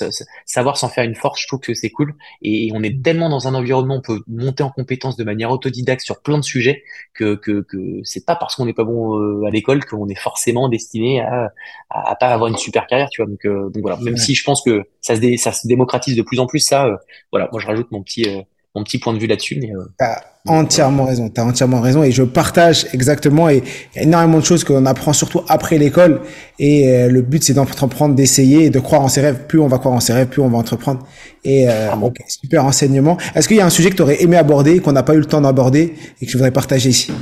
savoir 0.44 0.76
s'en 0.76 0.88
faire 0.88 1.04
une 1.04 1.14
force, 1.14 1.40
je 1.40 1.46
trouve 1.46 1.61
que 1.61 1.72
c'est 1.72 1.90
cool. 1.90 2.14
Et, 2.42 2.70
on 2.74 2.83
est 2.83 3.02
tellement 3.02 3.28
dans 3.28 3.46
un 3.46 3.54
environnement, 3.54 3.96
on 3.96 4.00
peut 4.00 4.20
monter 4.26 4.62
en 4.62 4.70
compétence 4.70 5.16
de 5.16 5.22
manière 5.22 5.50
autodidacte 5.52 6.02
sur 6.02 6.20
plein 6.20 6.38
de 6.38 6.42
sujets 6.42 6.83
que, 7.14 7.37
que, 7.37 7.61
que 7.62 8.00
c'est 8.02 8.26
pas 8.26 8.35
parce 8.35 8.57
qu'on 8.57 8.66
n'est 8.66 8.74
pas 8.74 8.85
bon 8.85 9.18
euh, 9.18 9.44
à 9.46 9.50
l'école 9.50 9.85
qu'on 9.85 10.09
est 10.09 10.18
forcément 10.18 10.68
destiné 10.68 11.20
à, 11.20 11.52
à, 11.90 12.16
pas 12.16 12.28
avoir 12.28 12.50
une 12.50 12.57
super 12.57 12.87
carrière, 12.87 13.09
tu 13.11 13.22
vois. 13.22 13.30
Donc, 13.30 13.44
euh, 13.46 13.70
donc 13.70 13.83
voilà, 13.83 13.98
même 13.98 14.16
si 14.16 14.35
je 14.35 14.42
pense 14.42 14.62
que 14.62 14.83
ça 15.00 15.14
se, 15.14 15.37
ça 15.37 15.52
se 15.52 15.68
démocratise 15.68 16.16
de 16.16 16.22
plus 16.22 16.40
en 16.40 16.46
plus, 16.46 16.59
ça, 16.59 16.88
voilà, 17.30 17.48
moi 17.52 17.61
je 17.61 17.66
rajoute 17.66 17.90
mon 17.92 18.02
petit 18.02 18.26
mon 18.74 18.82
petit 18.82 18.98
point 18.98 19.12
de 19.12 19.18
vue 19.18 19.26
là-dessus. 19.26 19.58
Mais 19.60 19.70
euh, 19.70 19.84
t'as 19.98 20.20
entièrement 20.46 21.04
raison, 21.04 21.28
t'as 21.28 21.44
entièrement 21.44 21.80
raison 21.80 22.02
et 22.02 22.10
je 22.10 22.22
partage 22.22 22.87
exactement. 22.92 23.48
Et 23.48 23.62
il 23.94 23.96
y 23.96 24.00
a 24.00 24.02
énormément 24.02 24.38
de 24.38 24.44
choses 24.44 24.64
qu'on 24.64 24.84
apprend 24.87 25.12
surtout 25.12 25.42
après 25.48 25.78
l'école. 25.78 26.20
Et 26.58 26.88
euh, 26.88 27.08
le 27.08 27.22
but 27.22 27.42
c'est 27.42 27.54
d'entreprendre, 27.54 28.14
d'essayer 28.14 28.64
et 28.64 28.70
de 28.70 28.80
croire 28.80 29.02
en 29.02 29.08
ses 29.08 29.20
rêves. 29.20 29.46
Plus 29.46 29.60
on 29.60 29.68
va 29.68 29.78
croire 29.78 29.94
en 29.94 30.00
ses 30.00 30.12
rêves, 30.12 30.28
plus 30.28 30.42
on 30.42 30.48
va 30.48 30.58
entreprendre. 30.58 31.06
Et 31.44 31.68
euh, 31.68 31.90
super 32.26 32.64
enseignement. 32.64 33.16
Est-ce 33.34 33.48
qu'il 33.48 33.56
y 33.56 33.60
a 33.60 33.66
un 33.66 33.70
sujet 33.70 33.90
que 33.90 33.96
tu 33.96 34.02
aurais 34.02 34.22
aimé 34.22 34.37
aborder, 34.37 34.80
qu'on 34.80 34.92
n'a 34.92 35.02
pas 35.02 35.14
eu 35.14 35.18
le 35.18 35.26
temps 35.26 35.40
d'aborder 35.40 35.94
et 36.20 36.26
que 36.26 36.32
je 36.32 36.37
voudrais 36.37 36.50
partager 36.50 36.90
ici? 36.90 37.12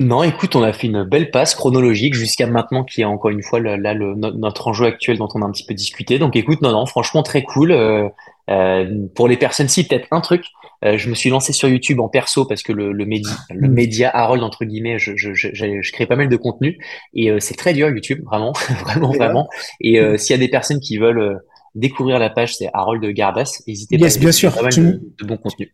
Non, 0.00 0.22
écoute, 0.22 0.56
on 0.56 0.62
a 0.62 0.72
fait 0.72 0.88
une 0.88 1.04
belle 1.04 1.30
passe 1.30 1.54
chronologique 1.54 2.14
jusqu'à 2.14 2.46
maintenant, 2.46 2.84
qui 2.84 3.02
est 3.02 3.04
encore 3.04 3.30
une 3.30 3.42
fois 3.42 3.60
là 3.60 3.94
le, 3.94 4.14
notre 4.14 4.68
enjeu 4.68 4.86
actuel 4.86 5.18
dont 5.18 5.28
on 5.34 5.42
a 5.42 5.44
un 5.44 5.50
petit 5.50 5.64
peu 5.64 5.74
discuté. 5.74 6.18
Donc, 6.18 6.34
écoute, 6.36 6.62
non, 6.62 6.72
non, 6.72 6.86
franchement 6.86 7.22
très 7.22 7.42
cool. 7.42 7.70
Euh, 7.70 9.08
pour 9.14 9.28
les 9.28 9.36
personnes, 9.36 9.68
si 9.68 9.86
peut-être 9.86 10.08
un 10.10 10.20
truc, 10.20 10.44
euh, 10.84 10.96
je 10.96 11.10
me 11.10 11.14
suis 11.14 11.28
lancé 11.30 11.52
sur 11.52 11.68
YouTube 11.68 12.00
en 12.00 12.08
perso 12.08 12.46
parce 12.46 12.62
que 12.62 12.72
le, 12.72 12.92
le, 12.92 13.04
média, 13.04 13.32
le 13.50 13.68
mm. 13.68 13.72
média 13.72 14.10
Harold 14.12 14.42
entre 14.42 14.64
guillemets, 14.64 14.98
je, 14.98 15.12
je, 15.16 15.34
je, 15.34 15.48
je 15.52 15.92
crée 15.92 16.06
pas 16.06 16.16
mal 16.16 16.28
de 16.28 16.36
contenu 16.36 16.78
et 17.14 17.30
euh, 17.30 17.38
c'est 17.38 17.54
très 17.54 17.74
dur 17.74 17.90
YouTube, 17.90 18.24
vraiment, 18.24 18.52
vraiment, 18.84 19.12
vraiment. 19.12 19.48
Et 19.80 20.00
euh, 20.00 20.16
s'il 20.16 20.34
y 20.34 20.38
a 20.38 20.38
des 20.38 20.48
personnes 20.48 20.80
qui 20.80 20.96
veulent 20.96 21.40
découvrir 21.74 22.18
la 22.18 22.30
page, 22.30 22.56
c'est 22.56 22.70
Harold 22.72 23.04
Gardas. 23.12 23.62
N'hésitez 23.66 23.96
yes, 23.96 24.16
pas. 24.16 24.20
bien 24.20 24.32
sûr. 24.32 24.54
Pas 24.54 24.62
mal 24.62 24.74
de, 24.74 25.00
de 25.20 25.26
bon 25.26 25.36
contenu. 25.36 25.72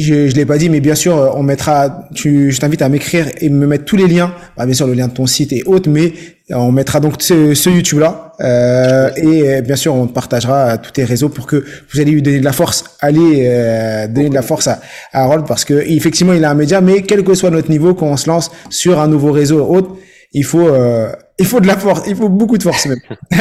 Je, 0.00 0.28
je 0.28 0.34
l'ai 0.34 0.46
pas 0.46 0.58
dit, 0.58 0.68
mais 0.68 0.80
bien 0.80 0.94
sûr, 0.94 1.32
on 1.36 1.42
mettra. 1.42 2.08
Tu, 2.14 2.52
je 2.52 2.60
t'invite 2.60 2.82
à 2.82 2.88
m'écrire 2.88 3.26
et 3.40 3.48
me 3.48 3.66
mettre 3.66 3.84
tous 3.84 3.96
les 3.96 4.06
liens. 4.06 4.34
Bah, 4.56 4.66
bien 4.66 4.74
sûr, 4.74 4.86
le 4.86 4.94
lien 4.94 5.08
de 5.08 5.12
ton 5.12 5.26
site 5.26 5.52
et 5.52 5.62
autres, 5.64 5.90
mais 5.90 6.12
on 6.50 6.72
mettra 6.72 7.00
donc 7.00 7.14
ce, 7.20 7.54
ce 7.54 7.70
YouTube 7.70 7.98
là. 7.98 8.32
Euh, 8.40 9.10
et 9.16 9.62
bien 9.62 9.76
sûr, 9.76 9.94
on 9.94 10.06
partagera 10.06 10.78
tous 10.78 10.92
tes 10.92 11.04
réseaux 11.04 11.28
pour 11.28 11.46
que 11.46 11.64
vous 11.92 12.00
allez 12.00 12.12
lui 12.12 12.22
donner 12.22 12.40
de 12.40 12.44
la 12.44 12.52
force. 12.52 12.84
Allez 13.00 13.46
euh, 13.46 14.06
donner 14.06 14.30
de 14.30 14.34
la 14.34 14.42
force 14.42 14.68
à, 14.68 14.80
à 15.12 15.24
Harold 15.24 15.46
parce 15.46 15.64
que 15.64 15.74
effectivement, 15.74 16.32
il 16.32 16.44
a 16.44 16.50
un 16.50 16.54
média, 16.54 16.80
mais 16.80 17.02
quel 17.02 17.24
que 17.24 17.34
soit 17.34 17.50
notre 17.50 17.70
niveau, 17.70 17.94
quand 17.94 18.06
on 18.06 18.16
se 18.16 18.28
lance 18.28 18.50
sur 18.70 18.98
un 19.00 19.08
nouveau 19.08 19.32
réseau 19.32 19.64
ou 19.64 19.76
autre, 19.76 19.96
il 20.32 20.44
faut 20.44 20.68
euh, 20.68 21.10
il 21.38 21.46
faut 21.46 21.60
de 21.60 21.66
la 21.66 21.76
force, 21.76 22.02
il 22.06 22.16
faut 22.16 22.28
beaucoup 22.28 22.58
de 22.58 22.62
force 22.62 22.86
même. 22.86 23.00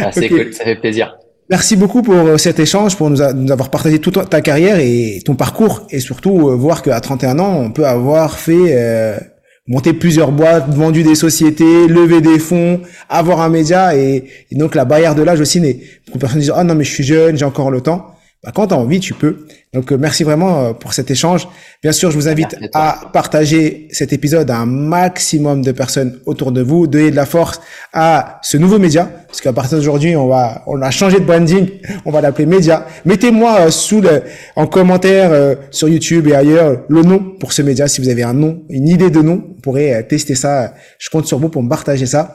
ah, 0.00 0.10
c'est 0.12 0.28
cool, 0.28 0.52
ça 0.52 0.64
fait 0.64 0.76
plaisir. 0.76 1.16
Merci 1.50 1.76
beaucoup 1.76 2.00
pour 2.00 2.14
euh, 2.14 2.38
cet 2.38 2.58
échange, 2.58 2.96
pour 2.96 3.10
nous, 3.10 3.20
avoir 3.20 3.68
partagé 3.68 3.98
toute 3.98 4.30
ta 4.30 4.40
carrière 4.40 4.78
et 4.78 5.20
ton 5.26 5.34
parcours, 5.34 5.86
et 5.90 6.00
surtout 6.00 6.48
euh, 6.48 6.54
voir 6.54 6.82
qu'à 6.82 6.98
31 6.98 7.38
ans, 7.38 7.60
on 7.60 7.70
peut 7.70 7.86
avoir 7.86 8.38
fait 8.38 8.74
euh, 8.74 9.18
monter 9.66 9.92
plusieurs 9.92 10.32
boîtes, 10.32 10.72
vendu 10.72 11.02
des 11.02 11.14
sociétés, 11.14 11.86
lever 11.86 12.22
des 12.22 12.38
fonds, 12.38 12.80
avoir 13.10 13.42
un 13.42 13.50
média, 13.50 13.94
et, 13.94 14.24
donc 14.52 14.74
la 14.74 14.86
barrière 14.86 15.14
de 15.14 15.22
l'âge 15.22 15.40
aussi 15.40 15.60
de 15.60 16.18
personnes 16.18 16.40
disent 16.40 16.52
ah 16.54 16.64
non 16.64 16.74
mais 16.74 16.84
je 16.84 16.92
suis 16.92 17.04
jeune, 17.04 17.36
j'ai 17.36 17.44
encore 17.44 17.70
le 17.70 17.82
temps. 17.82 18.13
Bah, 18.44 18.52
quand 18.54 18.66
tu 18.66 18.74
as 18.74 18.76
envie, 18.76 19.00
tu 19.00 19.14
peux. 19.14 19.46
Donc 19.72 19.90
euh, 19.90 19.96
merci 19.96 20.22
vraiment 20.22 20.60
euh, 20.60 20.72
pour 20.74 20.92
cet 20.92 21.10
échange. 21.10 21.48
Bien 21.82 21.92
sûr, 21.92 22.10
je 22.10 22.16
vous 22.16 22.28
invite 22.28 22.56
à 22.74 23.00
partager 23.10 23.88
cet 23.90 24.12
épisode 24.12 24.50
à 24.50 24.58
un 24.58 24.66
maximum 24.66 25.62
de 25.62 25.72
personnes 25.72 26.20
autour 26.26 26.52
de 26.52 26.60
vous, 26.60 26.86
donner 26.86 27.10
de 27.10 27.16
la 27.16 27.24
force 27.24 27.60
à 27.94 28.40
ce 28.42 28.58
nouveau 28.58 28.78
média, 28.78 29.10
parce 29.26 29.40
qu'à 29.40 29.54
partir 29.54 29.78
d'aujourd'hui, 29.78 30.14
on 30.14 30.28
va, 30.28 30.62
on 30.66 30.82
a 30.82 30.90
changé 30.90 31.20
de 31.20 31.24
branding, 31.24 31.70
on 32.04 32.10
va 32.10 32.20
l'appeler 32.20 32.44
média. 32.44 32.86
Mettez-moi 33.06 33.60
euh, 33.60 33.70
sous 33.70 34.02
le, 34.02 34.22
en 34.56 34.66
commentaire 34.66 35.56
sur 35.70 35.88
YouTube 35.88 36.28
et 36.28 36.34
ailleurs 36.34 36.82
le 36.88 37.02
nom 37.02 37.18
pour 37.40 37.54
ce 37.54 37.62
média. 37.62 37.88
Si 37.88 38.02
vous 38.02 38.10
avez 38.10 38.24
un 38.24 38.34
nom, 38.34 38.62
une 38.68 38.88
idée 38.88 39.08
de 39.08 39.22
nom, 39.22 39.36
vous 39.36 39.60
pourrez 39.62 40.06
tester 40.06 40.34
ça. 40.34 40.74
Je 40.98 41.08
compte 41.08 41.26
sur 41.26 41.38
vous 41.38 41.48
pour 41.48 41.62
me 41.62 41.68
partager 41.70 42.04
ça. 42.04 42.34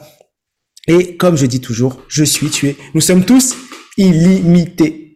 Et 0.88 1.16
comme 1.16 1.36
je 1.36 1.46
dis 1.46 1.60
toujours, 1.60 2.02
je 2.08 2.24
suis 2.24 2.50
tué. 2.50 2.76
Nous 2.94 3.00
sommes 3.00 3.24
tous 3.24 3.54
illimités. 3.96 5.09